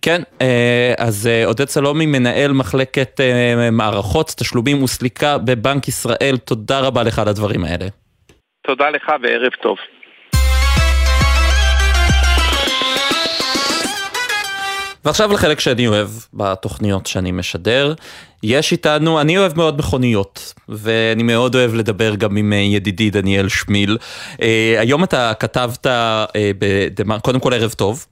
[0.02, 3.20] כן, אה, אז אה, עודד סלומי, מנהל מחלקת
[3.72, 7.86] מערכות, תשלומים וסליקה בבנק ישראל, תודה רבה לך על הדברים האלה.
[8.68, 9.78] תודה לך וערב טוב.
[15.08, 17.94] ועכשיו לחלק שאני אוהב בתוכניות שאני משדר.
[18.44, 23.48] יש איתנו, אני אוהב מאוד מכוניות, ואני מאוד אוהב לדבר גם עם אה, ידידי דניאל
[23.48, 23.98] שמיל.
[24.34, 24.40] Uh,
[24.78, 25.90] היום אתה כתבת uh,
[26.60, 28.06] בדמר, קודם כל ערב טוב.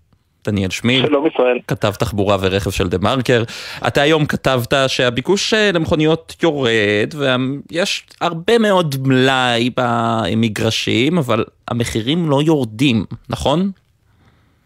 [0.46, 3.44] דניאל שמיל, שלום ישראל, כתב תחבורה ורכב של דה מרקר.
[3.88, 13.06] אתה היום כתבת שהביקוש למכוניות יורד ויש הרבה מאוד מלאי במגרשים, אבל המחירים לא יורדים,
[13.30, 13.72] נכון?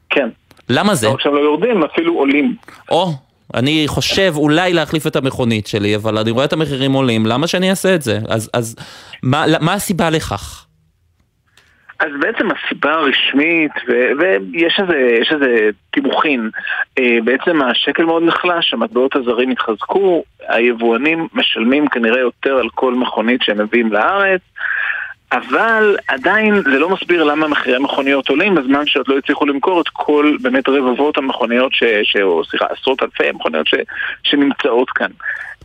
[0.09, 0.29] כן.
[0.69, 1.07] למה זה?
[1.09, 2.55] עכשיו לא יורדים, אפילו עולים.
[2.91, 3.07] או,
[3.53, 7.69] אני חושב אולי להחליף את המכונית שלי, אבל אני רואה את המחירים עולים, למה שאני
[7.69, 8.19] אעשה את זה?
[8.29, 8.75] אז, אז
[9.23, 10.65] מה, מה הסיבה לכך?
[11.99, 16.49] אז בעצם הסיבה הרשמית, ו- ויש איזה, איזה תימוכין,
[16.99, 23.41] אה, בעצם השקל מאוד נחלש, המטבעות הזרים התחזקו, היבואנים משלמים כנראה יותר על כל מכונית
[23.41, 24.41] שהם מביאים לארץ,
[25.31, 29.87] אבל עדיין זה לא מסביר למה מחירי המכוניות עולים בזמן שעוד לא הצליחו למכור את
[29.93, 33.75] כל באמת רבבות המכוניות, ש, ש, או סליחה, עשרות אלפי המכוניות ש,
[34.23, 35.11] שנמצאות כאן.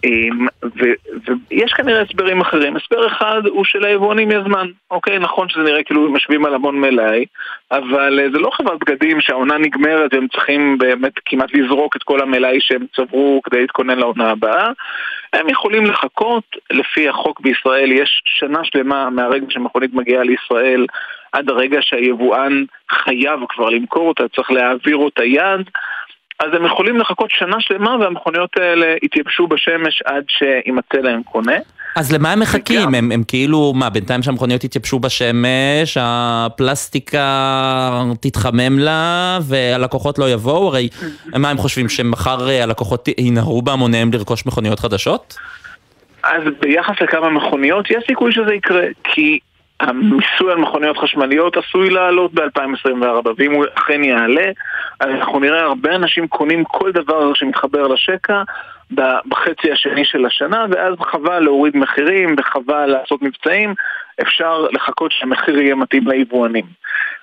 [0.05, 0.47] אמ,
[0.77, 2.77] ויש כנראה הסברים אחרים.
[2.77, 4.67] הסבר אחד הוא שליבואנים יש זמן.
[4.91, 7.25] אוקיי, נכון שזה נראה כאילו משווים על המון מלאי,
[7.73, 12.21] אבל אה, זה לא חברת בגדים שהעונה נגמרת והם צריכים באמת כמעט לזרוק את כל
[12.21, 14.71] המלאי שהם צברו כדי להתכונן לעונה הבאה.
[15.35, 20.87] הם יכולים לחכות, לפי החוק בישראל יש שנה שלמה מהרגע שמכונית מגיעה לישראל
[21.33, 25.71] עד הרגע שהיבואן חייב כבר למכור אותה, צריך להעביר אותה יד.
[26.39, 31.57] אז הם יכולים לחכות שנה שלמה והמכוניות האלה יתייבשו בשמש עד שימצא להם קונה.
[31.97, 32.81] אז למה הם מחכים?
[32.81, 32.95] וגם...
[32.95, 37.25] הם, הם כאילו, מה, בינתיים שהמכוניות יתייבשו בשמש, הפלסטיקה
[38.21, 40.69] תתחמם לה והלקוחות לא יבואו?
[40.69, 40.89] הרי
[41.39, 45.37] מה הם חושבים, שמחר אה, הלקוחות ינהרו בהמוניהם לרכוש מכוניות חדשות?
[46.23, 49.39] אז ביחס לכמה מכוניות, יש סיכוי שזה יקרה, כי
[49.81, 54.47] המיסוי על מכוניות חשמליות עשוי לעלות ב-2024, ואם הוא אכן יעלה,
[55.01, 58.43] אז אנחנו נראה הרבה אנשים קונים כל דבר שמתחבר לשקע
[59.27, 63.75] בחצי השני של השנה, ואז חבל להוריד מחירים וחבל לעשות מבצעים,
[64.23, 66.65] אפשר לחכות שהמחיר יהיה מתאים ליבואנים.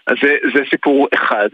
[0.07, 1.49] אז זה, זה סיפור אחד.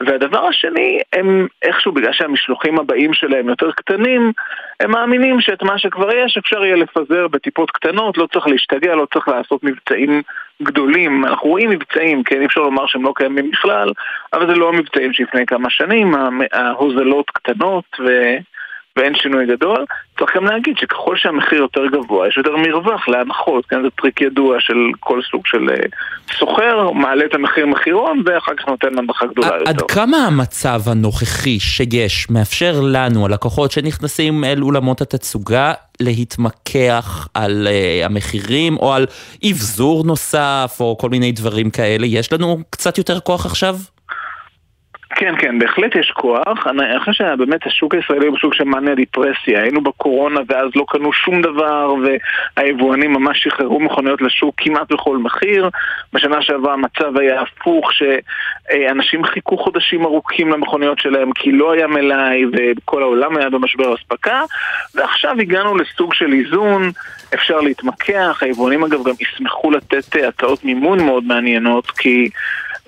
[0.00, 4.32] והדבר השני, הם איכשהו, בגלל שהמשלוחים הבאים שלהם יותר קטנים,
[4.80, 9.06] הם מאמינים שאת מה שכבר יש אפשר יהיה לפזר בטיפות קטנות, לא צריך להשתגע, לא
[9.12, 10.22] צריך לעשות מבצעים
[10.62, 11.24] גדולים.
[11.24, 13.88] אנחנו רואים מבצעים, כן, אי אפשר לומר שהם לא קיימים בכלל,
[14.32, 16.14] אבל זה לא המבצעים שלפני כמה שנים,
[16.52, 18.36] ההוזלות קטנות ו...
[18.96, 19.84] ואין שינוי גדול.
[20.18, 23.82] צריך גם להגיד שככל שהמחיר יותר גבוה, יש יותר מרווח להנחות, כן?
[23.82, 25.76] זה טריק ידוע של כל סוג של אה,
[26.38, 29.70] סוחר, מעלה את המחיר מחירון ואחר כך נותן הנחה גדולה יותר.
[29.70, 38.06] עד כמה המצב הנוכחי שיש מאפשר לנו, הלקוחות שנכנסים אל אולמות התצוגה, להתמקח על uh,
[38.06, 39.06] המחירים או על
[39.50, 42.06] אבזור נוסף או כל מיני דברים כאלה?
[42.06, 43.76] יש לנו קצת יותר כוח עכשיו?
[45.16, 46.66] כן, כן, בהחלט יש כוח.
[46.66, 49.62] אני חושב שבאמת השוק הישראלי הוא שוק של מאניה דיפרסיה.
[49.62, 51.94] היינו בקורונה ואז לא קנו שום דבר
[52.56, 55.70] והיבואנים ממש שחררו מכוניות לשוק כמעט בכל מחיר.
[56.12, 62.44] בשנה שעברה המצב היה הפוך, שאנשים חיכו חודשים ארוכים למכוניות שלהם כי לא היה מלאי
[62.52, 64.42] וכל העולם היה במשבר אספקה.
[64.94, 66.90] ועכשיו הגענו לסוג של איזון,
[67.34, 68.38] אפשר להתמקח.
[68.42, 72.30] היבואנים אגב גם ישמחו לתת הצעות מימון מאוד מעניינות כי...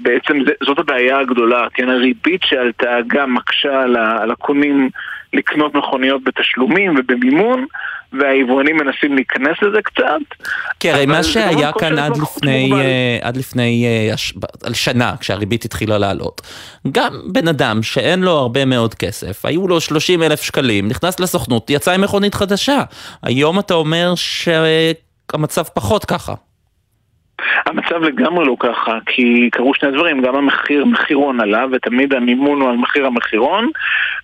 [0.03, 3.83] בעצם זה, זאת הבעיה הגדולה, כן, הריבית שעלתה גם מקשה
[4.21, 4.91] על הקונים
[5.33, 7.67] לקנות מכוניות בתשלומים ובמימון,
[8.13, 10.45] והיבואנים מנסים להיכנס לזה קצת.
[10.81, 16.41] כן, הרי מה שהיה כאן עד לפני, uh, עד לפני uh, שנה, כשהריבית התחילה לעלות,
[16.93, 21.71] גם בן אדם שאין לו הרבה מאוד כסף, היו לו 30 אלף שקלים, נכנס לסוכנות,
[21.71, 22.83] יצא עם מכונית חדשה.
[23.23, 26.35] היום אתה אומר שהמצב פחות ככה.
[27.67, 32.71] המצב לגמרי לא ככה, כי קרו שני דברים, גם המחיר מחירון עלה, ותמיד המימון הוא
[32.71, 33.71] על מחיר המחירון,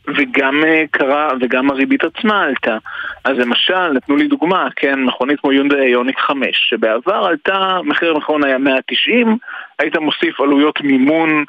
[0.08, 2.76] וגם אה, קרה, וגם הריבית עצמה עלתה.
[3.24, 8.44] אז למשל, נתנו לי דוגמה, כן, מכונית כמו יונדה איוניק 5, שבעבר עלתה, מחיר המחירון
[8.44, 9.38] היה 190,
[9.78, 11.44] היית מוסיף עלויות מימון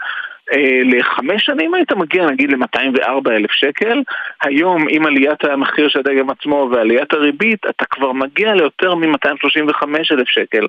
[0.53, 4.01] אה, לחמש שנים היית מגיע נגיד ל-204 אלף שקל,
[4.41, 10.27] היום עם עליית המחיר של הדגם עצמו ועליית הריבית, אתה כבר מגיע ליותר מ-235 אלף
[10.27, 10.67] שקל.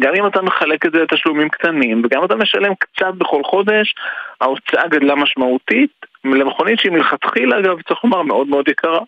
[0.00, 3.94] גם אם אתה מחלק את זה לתשלומים קטנים, וגם אם אתה משלם קצת בכל חודש,
[4.40, 5.90] ההוצאה גדלה משמעותית,
[6.24, 8.98] למכונית שהיא מלכתחילה, אגב, צריך לומר, מאוד מאוד יקרה.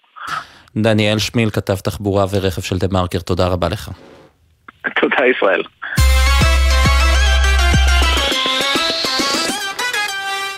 [0.77, 3.91] דניאל שמיל, כתב תחבורה ורכב של דה מרקר, תודה רבה לך.
[5.01, 5.63] תודה, ישראל.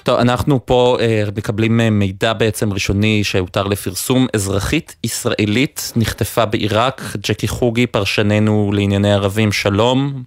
[0.06, 4.26] טוב, אנחנו פה אה, מקבלים אה, מידע בעצם ראשוני שהותר לפרסום.
[4.34, 10.22] אזרחית ישראלית נחטפה בעיראק, ג'קי חוגי, פרשננו לענייני ערבים, שלום.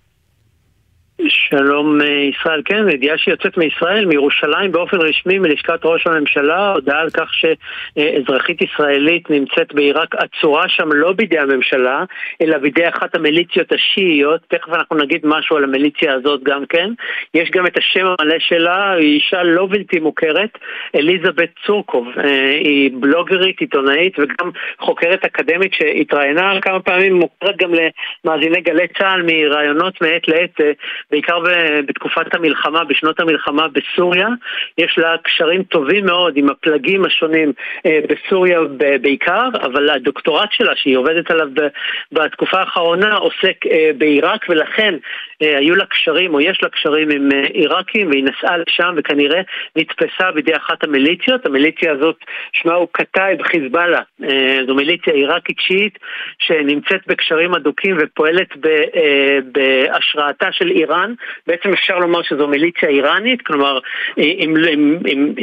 [1.28, 7.10] שלום אה, ישראל, כן, ידיעה שיוצאת מישראל, מירושלים באופן רשמי מלשכת ראש הממשלה, הודעה על
[7.10, 12.04] כך שאזרחית ישראלית נמצאת בעיראק עצורה שם לא בידי הממשלה,
[12.42, 16.90] אלא בידי אחת המיליציות השיעיות, תכף אנחנו נגיד משהו על המיליציה הזאת גם כן.
[17.34, 20.58] יש גם את השם המלא שלה, היא אישה לא בלתי מוכרת,
[20.96, 28.62] אליזבת צורקוב, אה, היא בלוגרית, עיתונאית וגם חוקרת אקדמית שהתראיינה כמה פעמים, מוכרת גם למאזיני
[28.62, 30.72] גלי צה"ל מראיונות מעת לעת, אה,
[31.12, 31.40] בעיקר
[31.88, 34.28] בתקופת המלחמה, בשנות המלחמה בסוריה.
[34.78, 37.54] יש לה קשרים טובים מאוד עם הפלגים השונים
[37.86, 38.60] אה, בסוריה
[39.02, 41.48] בעיקר, אבל הדוקטורט שלה, שהיא עובדת עליו
[42.12, 44.96] בתקופה האחרונה, עוסק אה, בעיראק, ולכן
[45.40, 49.42] היו לה קשרים, או יש לה קשרים עם עיראקים, והיא נסעה לשם וכנראה
[49.76, 51.46] נתפסה בידי אחת המיליציות.
[51.46, 52.16] המיליציה הזאת,
[52.54, 54.02] שמה הוא קטאיב חיזבאללה.
[54.68, 56.00] זו מיליציה עיראקית שיעית
[56.40, 58.48] שנמצאת בקשרים הדוקים ופועלת
[59.52, 61.14] בהשראתה של איראן.
[61.48, 63.80] בעצם אפשר לומר שזו מיליציה איראנית, כלומר,
[64.18, 65.34] אם, אם, אם,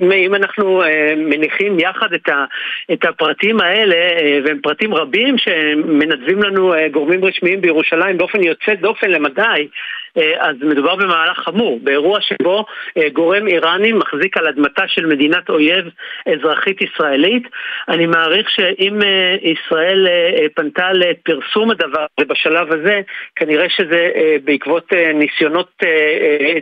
[0.00, 2.44] אם, אם אנחנו אה, מניחים יחד את, ה,
[2.92, 8.74] את הפרטים האלה, אה, והם פרטים רבים שמנדבים לנו אה, גורמים רשמיים בירושלים באופן יוצא
[8.74, 9.68] דופן למדי,
[10.16, 12.64] אה, אז מדובר במהלך חמור, באירוע שבו
[12.96, 15.84] אה, גורם איראני מחזיק על אדמתה של מדינת אויב
[16.26, 17.42] אזרחית ישראלית.
[17.88, 20.08] אני מעריך שאם אה, ישראל
[20.54, 23.00] פנתה לפרסום הדבר ובשלב הזה,
[23.36, 24.10] כנראה שזה
[24.44, 25.82] בעקבות ניסיונות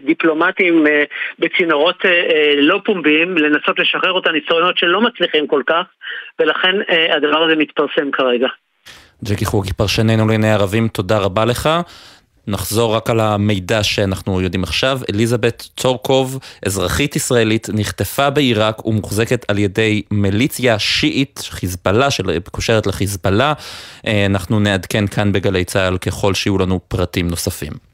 [0.04, 0.86] דיפלומטיים
[1.38, 2.04] בצינורות
[2.56, 5.84] לא פומביים, לנסות לשחרר אותה, ניסיונות שלא מצליחים כל כך,
[6.38, 6.76] ולכן
[7.16, 8.48] הדבר הזה מתפרסם כרגע.
[9.24, 11.68] ג'קי חוגי, פרשננו לעיני ערבים, תודה רבה לך.
[12.46, 15.00] נחזור רק על המידע שאנחנו יודעים עכשיו.
[15.12, 23.52] אליזבת צורקוב, אזרחית ישראלית, נחטפה בעיראק ומוחזקת על ידי מיליציה שיעית, חיזבאללה, שמקושרת לחיזבאללה.
[24.06, 27.89] אה, אנחנו נעדכן כאן בגלי צה"ל ככל שיהיו לנו פרטים נוספים.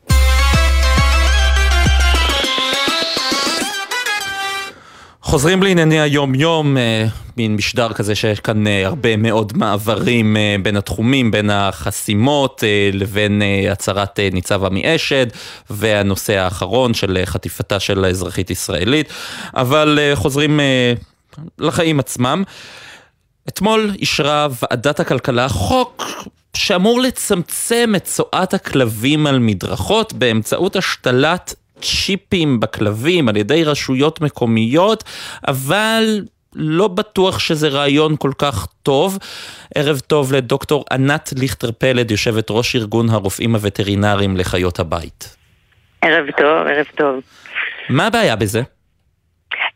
[5.27, 7.07] חוזרים לענייני היום-יום, אה,
[7.37, 12.63] מין משדר כזה שיש כאן אה, הרבה מאוד מעברים אה, בין התחומים, בין החסימות
[12.93, 15.27] לבין הצהרת ניצב עמי אשד
[15.71, 19.09] והנושא האחרון של חטיפתה של האזרחית ישראלית,
[19.55, 20.61] אבל חוזרים
[21.59, 22.43] לחיים עצמם.
[23.49, 26.05] אתמול אישרה ועדת הכלכלה חוק
[26.57, 35.05] שאמור לצמצם את צואת הכלבים על מדרכות באמצעות השתלת צ'יפים בכלבים על ידי רשויות מקומיות,
[35.49, 36.21] אבל
[36.55, 39.19] לא בטוח שזה רעיון כל כך טוב.
[39.75, 45.37] ערב טוב לדוקטור ענת ליכטר פלד, יושבת ראש ארגון הרופאים הווטרינריים לחיות הבית.
[46.03, 47.21] ערב טוב, ערב טוב.
[47.89, 48.63] מה הבעיה בזה?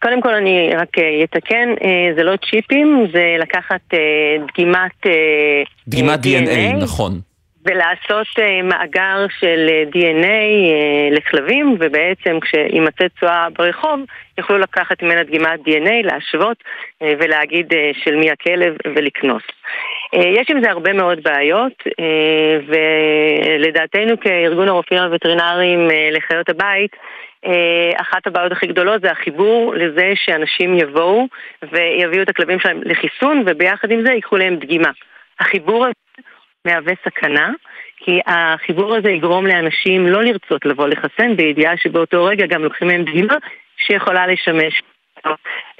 [0.03, 3.98] קודם כל אני רק אה, אתקן, אה, זה לא צ'יפים, זה לקחת אה,
[4.48, 5.07] דגימת...
[5.88, 7.20] דגימת DNA, DNA נכון.
[7.64, 14.00] ולעשות uh, מאגר של uh, DNA uh, לכלבים, ובעצם כשיימצא תשואה ברחוב,
[14.38, 19.42] יוכלו לקחת ממנה דגימת DNA, להשוות uh, ולהגיד uh, של מי הכלב ולקנוס.
[20.14, 22.72] Uh, יש עם זה הרבה מאוד בעיות, uh,
[23.58, 26.96] ולדעתנו כארגון הרופאים הווטרינריים uh, לחיות הבית,
[27.96, 31.26] אחת הבעיות הכי גדולות זה החיבור לזה שאנשים יבואו
[31.72, 34.90] ויביאו את הכלבים שלהם לחיסון וביחד עם זה ייקחו להם דגימה.
[35.40, 35.94] החיבור הזה
[36.66, 37.50] מהווה סכנה,
[37.96, 43.02] כי החיבור הזה יגרום לאנשים לא לרצות לבוא לחסן, בידיעה שבאותו רגע גם לוקחים מהם
[43.02, 43.34] דגימה
[43.76, 44.82] שיכולה לשמש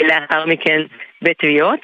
[0.01, 0.81] לאחר מכן
[1.22, 1.81] בתביעות.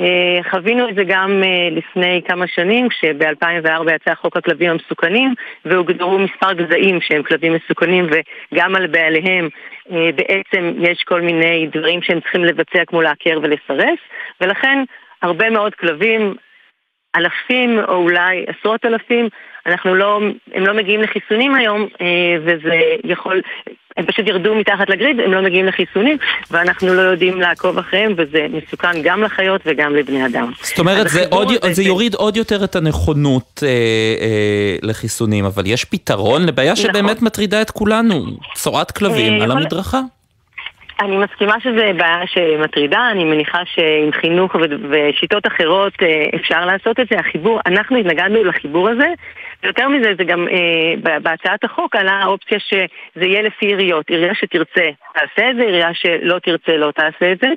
[0.00, 5.34] אה, חווינו את זה גם אה, לפני כמה שנים, כשב-2004 יצא חוק הכלבים המסוכנים,
[5.64, 9.48] והוגדרו מספר גזעים שהם כלבים מסוכנים, וגם על בעליהם
[9.92, 13.98] אה, בעצם יש כל מיני דברים שהם צריכים לבצע, כמו לעקר ולסרס,
[14.40, 14.84] ולכן
[15.22, 16.34] הרבה מאוד כלבים
[17.16, 19.28] אלפים או אולי עשרות אלפים,
[19.66, 20.20] אנחנו לא,
[20.54, 22.06] הם לא מגיעים לחיסונים היום, אה,
[22.44, 23.40] וזה יכול,
[23.96, 26.16] הם פשוט ירדו מתחת לגריד, הם לא מגיעים לחיסונים,
[26.50, 30.50] ואנחנו לא יודעים לעקוב אחריהם, וזה מסוכן גם לחיות וגם לבני אדם.
[30.62, 35.62] זאת אומרת, זה, עוד, זה, זה יוריד עוד יותר את הנכונות אה, אה, לחיסונים, אבל
[35.66, 36.84] יש פתרון לבעיה נכון.
[36.84, 40.00] שבאמת מטרידה את כולנו, צורת כלבים אה, על המדרכה.
[41.00, 44.56] אני מסכימה שזו בעיה שמטרידה, אני מניחה שעם חינוך
[44.90, 47.18] ושיטות אחרות אה, אפשר לעשות את זה.
[47.18, 49.06] החיבור, אנחנו התנגדנו לחיבור הזה,
[49.62, 54.10] ויותר מזה, זה גם אה, בהצעת החוק עלה האופציה שזה יהיה לפי עיריות.
[54.10, 57.48] עירייה שתרצה תעשה את זה, עירייה שלא תרצה לא תעשה את זה.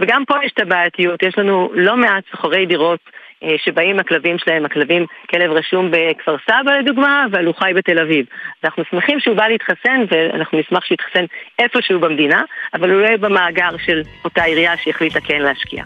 [0.00, 3.00] וגם פה יש את הבעייתיות, יש לנו לא מעט סוחרי דירות.
[3.44, 8.26] אה, שבאים הכלבים שלהם, הכלבים, כלב רשום בכפר סבא לדוגמה, אבל הוא חי בתל אביב.
[8.64, 11.24] אנחנו שמחים שהוא בא להתחסן, ואנחנו נשמח שיתחסן
[11.58, 12.42] איפשהו במדינה,
[12.74, 15.84] אבל הוא לא יהיה במאגר של אותה עירייה שהחליטה כן להשקיע.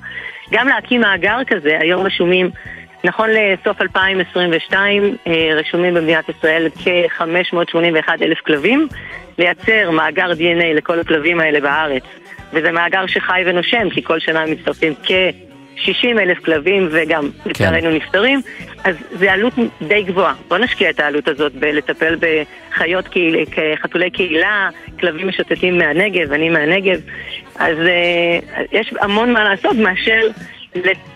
[0.53, 2.50] גם להקים מאגר כזה, היום רשומים
[3.05, 8.88] נכון לסוף 2022 אה, רשומים במדינת ישראל כ-581 אלף כלבים.
[9.38, 12.03] לייצר מאגר DNA לכל הכלבים האלה בארץ,
[12.53, 15.11] וזה מאגר שחי ונושם, כי כל שנה מצטרפים כ...
[15.76, 17.50] 60 אלף כלבים וגם כן.
[17.50, 18.40] לצערנו נפטרים,
[18.84, 19.54] אז זה עלות
[19.88, 20.34] די גבוהה.
[20.48, 23.36] בוא נשקיע את העלות הזאת בלטפל בחיות קהיל,
[23.82, 24.68] חתולי קהילה,
[25.00, 27.00] כלבים משוטטים מהנגב, אני מהנגב,
[27.56, 30.20] אז uh, יש המון מה לעשות מאשר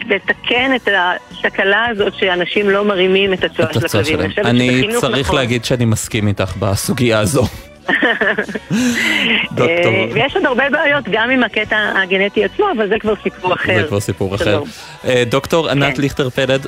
[0.09, 0.89] לתקן את
[1.45, 4.21] התקלה הזאת שאנשים לא מרימים את הצועה של הכלבים.
[4.45, 5.37] אני צריך נכון.
[5.37, 7.43] להגיד שאני מסכים איתך בסוגיה הזו.
[9.61, 13.81] אה, ויש עוד הרבה בעיות גם עם הקטע הגנטי עצמו, אבל זה כבר סיפור אחר.
[13.83, 14.63] זה כבר סיפור אחר.
[15.05, 16.03] אה, דוקטור ענת כן.
[16.03, 16.67] ליכטר פלד,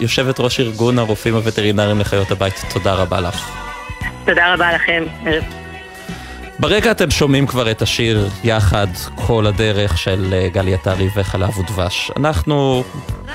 [0.00, 3.50] יושבת ראש ארגון הרופאים הווטרינריים לחיות הבית, תודה רבה לך.
[4.24, 5.04] תודה רבה לכם.
[6.62, 12.10] ברקע אתם שומעים כבר את השיר יחד כל הדרך של אה, גלי עטרי וחלב ודבש.
[12.16, 12.84] אנחנו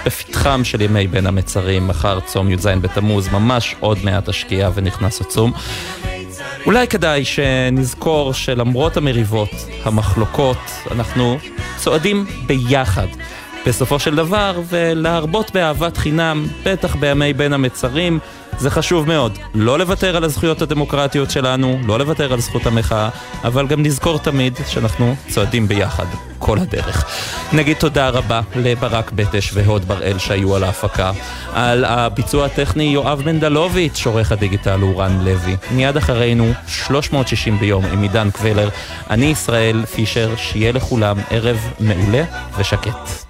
[0.06, 5.54] בפתחם של ימי בין המצרים, מחר צום י"ז בתמוז, ממש עוד מעט השקיעה ונכנס הצום.
[6.66, 9.50] אולי כדאי שנזכור שלמרות המריבות,
[9.84, 10.58] המחלוקות,
[10.92, 11.38] אנחנו
[11.78, 13.08] צועדים ביחד.
[13.68, 18.20] בסופו של דבר, ולהרבות באהבת חינם, בטח בימי בין המצרים,
[18.58, 19.38] זה חשוב מאוד.
[19.56, 23.10] לא לוותר על הזכויות הדמוקרטיות שלנו, לא לוותר על זכות המחאה,
[23.44, 26.06] אבל גם נזכור תמיד שאנחנו צועדים ביחד,
[26.40, 27.06] כל הדרך.
[27.54, 31.12] נגיד תודה רבה לברק בטש והוד בראל שהיו על ההפקה.
[31.54, 35.56] על הביצוע הטכני יואב מנדלוביץ', עורך הדיגיטל הוא רן לוי.
[35.72, 38.70] מיד אחרינו, 360 ביום עם עידן קבלר.
[39.10, 42.24] אני ישראל פישר, שיהיה לכולם ערב מעולה
[42.58, 43.27] ושקט.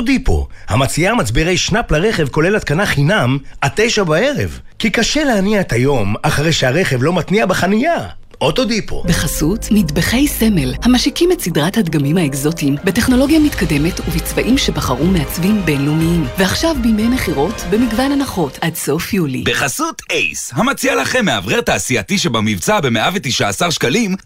[0.00, 4.60] אוטודיפו, המציעה מצברי שנאפ לרכב כולל התקנה חינם עד תשע בערב.
[4.78, 8.06] כי קשה להניע את היום אחרי שהרכב לא מתניע בחנייה.
[8.40, 9.02] אוטודיפו.
[9.06, 16.26] בחסות נדבכי סמל, המשיקים את סדרת הדגמים האקזוטיים בטכנולוגיה מתקדמת ובצבעים שבחרו מעצבים בינלאומיים.
[16.38, 19.42] ועכשיו בימי מכירות במגוון הנחות עד סוף יולי.
[19.46, 24.16] בחסות אייס, המציע לכם מאוורר תעשייתי שבמבצע ב-119 שקלים,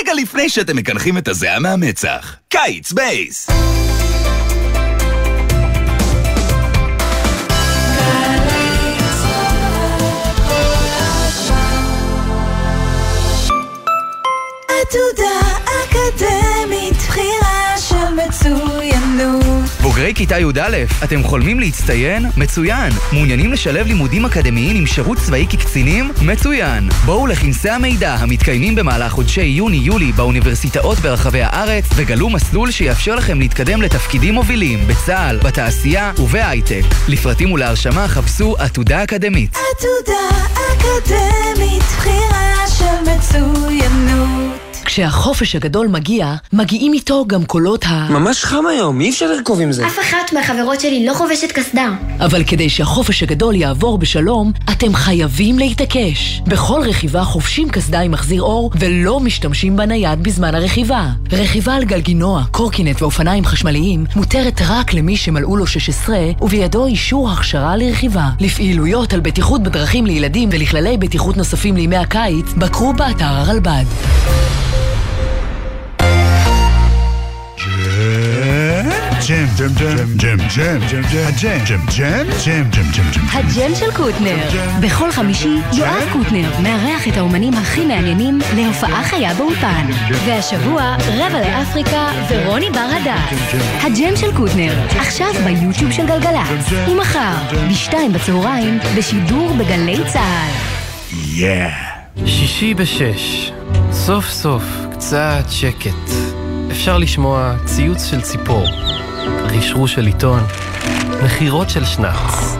[0.00, 2.36] רגע לפני שאתם מקנחים את הזיעה מהמצח.
[2.48, 3.46] קיץ באייס!
[14.88, 19.68] עתודה אקדמית, בחירה של מצוינות.
[19.82, 22.26] בוגרי כיתה י"א, אתם חולמים להצטיין?
[22.36, 22.92] מצוין.
[23.12, 26.10] מעוניינים לשלב לימודים אקדמיים עם שירות צבאי כקצינים?
[26.22, 26.88] מצוין.
[27.04, 33.82] בואו לכנסי המידע המתקיימים במהלך חודשי יוני-יולי באוניברסיטאות ברחבי הארץ וגלו מסלול שיאפשר לכם להתקדם
[33.82, 36.82] לתפקידים מובילים בצה"ל, בתעשייה ובהייטק.
[37.08, 39.56] לפרטים ולהרשמה חפשו עתודה אקדמית.
[39.56, 44.63] עתודה אקדמית, בחירה של מצוינות.
[44.84, 48.06] כשהחופש הגדול מגיע, מגיעים איתו גם קולות ה...
[48.10, 49.86] ממש חם היום, אי אפשר לרכוב עם זה.
[49.86, 51.90] אף אחת מהחברות שלי לא חובשת קסדה.
[52.20, 56.42] אבל כדי שהחופש הגדול יעבור בשלום, אתם חייבים להתעקש.
[56.46, 61.08] בכל רכיבה חובשים קסדה עם מחזיר אור, ולא משתמשים בנייד בזמן הרכיבה.
[61.32, 67.76] רכיבה על גלגינוע, קורקינט ואופניים חשמליים מותרת רק למי שמלאו לו 16 ובידו אישור הכשרה
[67.76, 68.28] לרכיבה.
[68.40, 73.84] לפעילויות על בטיחות בדרכים לילדים ולכללי בטיחות נוספים לימי הקיץ, בקרו באתר הרלב"ד.
[79.28, 83.22] ג'ם, ג'ם, ג'ם, ג'ם, ג'ם, ג'ם, הג'ם, ג'ם, ג'ם, ג'ם, ג'ם, ג'ם, ג'ם.
[83.32, 84.36] הג'ם של קוטנר.
[84.80, 89.86] בכל חמישי יואב קוטנר מארח את האומנים הכי מעניינים להופעה חיה באולפן.
[90.26, 93.38] והשבוע רבע לאפריקה ורוני בר הדס.
[93.82, 96.88] הג'ם של קוטנר, עכשיו ביוטיוב של גלגלצ.
[96.88, 97.34] ומחר,
[97.70, 100.50] בשתיים בצהריים, בשידור בגלי צה"ל.
[101.26, 101.68] יא!
[102.26, 103.52] שישי בשש.
[103.92, 106.10] סוף סוף, קצת שקט.
[106.70, 108.66] אפשר לשמוע ציוץ של ציפור,
[109.28, 110.40] רשרוש של עיתון,
[111.24, 112.56] נחירות של שנץ.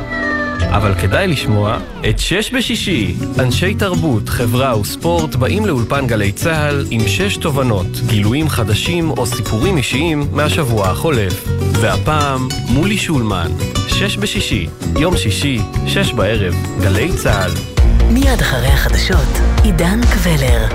[0.77, 3.15] אבל כדאי לשמוע את שש בשישי.
[3.39, 9.77] אנשי תרבות, חברה וספורט באים לאולפן גלי צה"ל עם שש תובנות, גילויים חדשים או סיפורים
[9.77, 11.49] אישיים מהשבוע החולף.
[11.73, 13.51] והפעם, מולי שולמן.
[13.89, 14.67] שש בשישי,
[14.99, 17.51] יום שישי, שש בערב, גלי צה"ל.
[18.11, 20.69] מיד אחרי החדשות, עידן קבלר.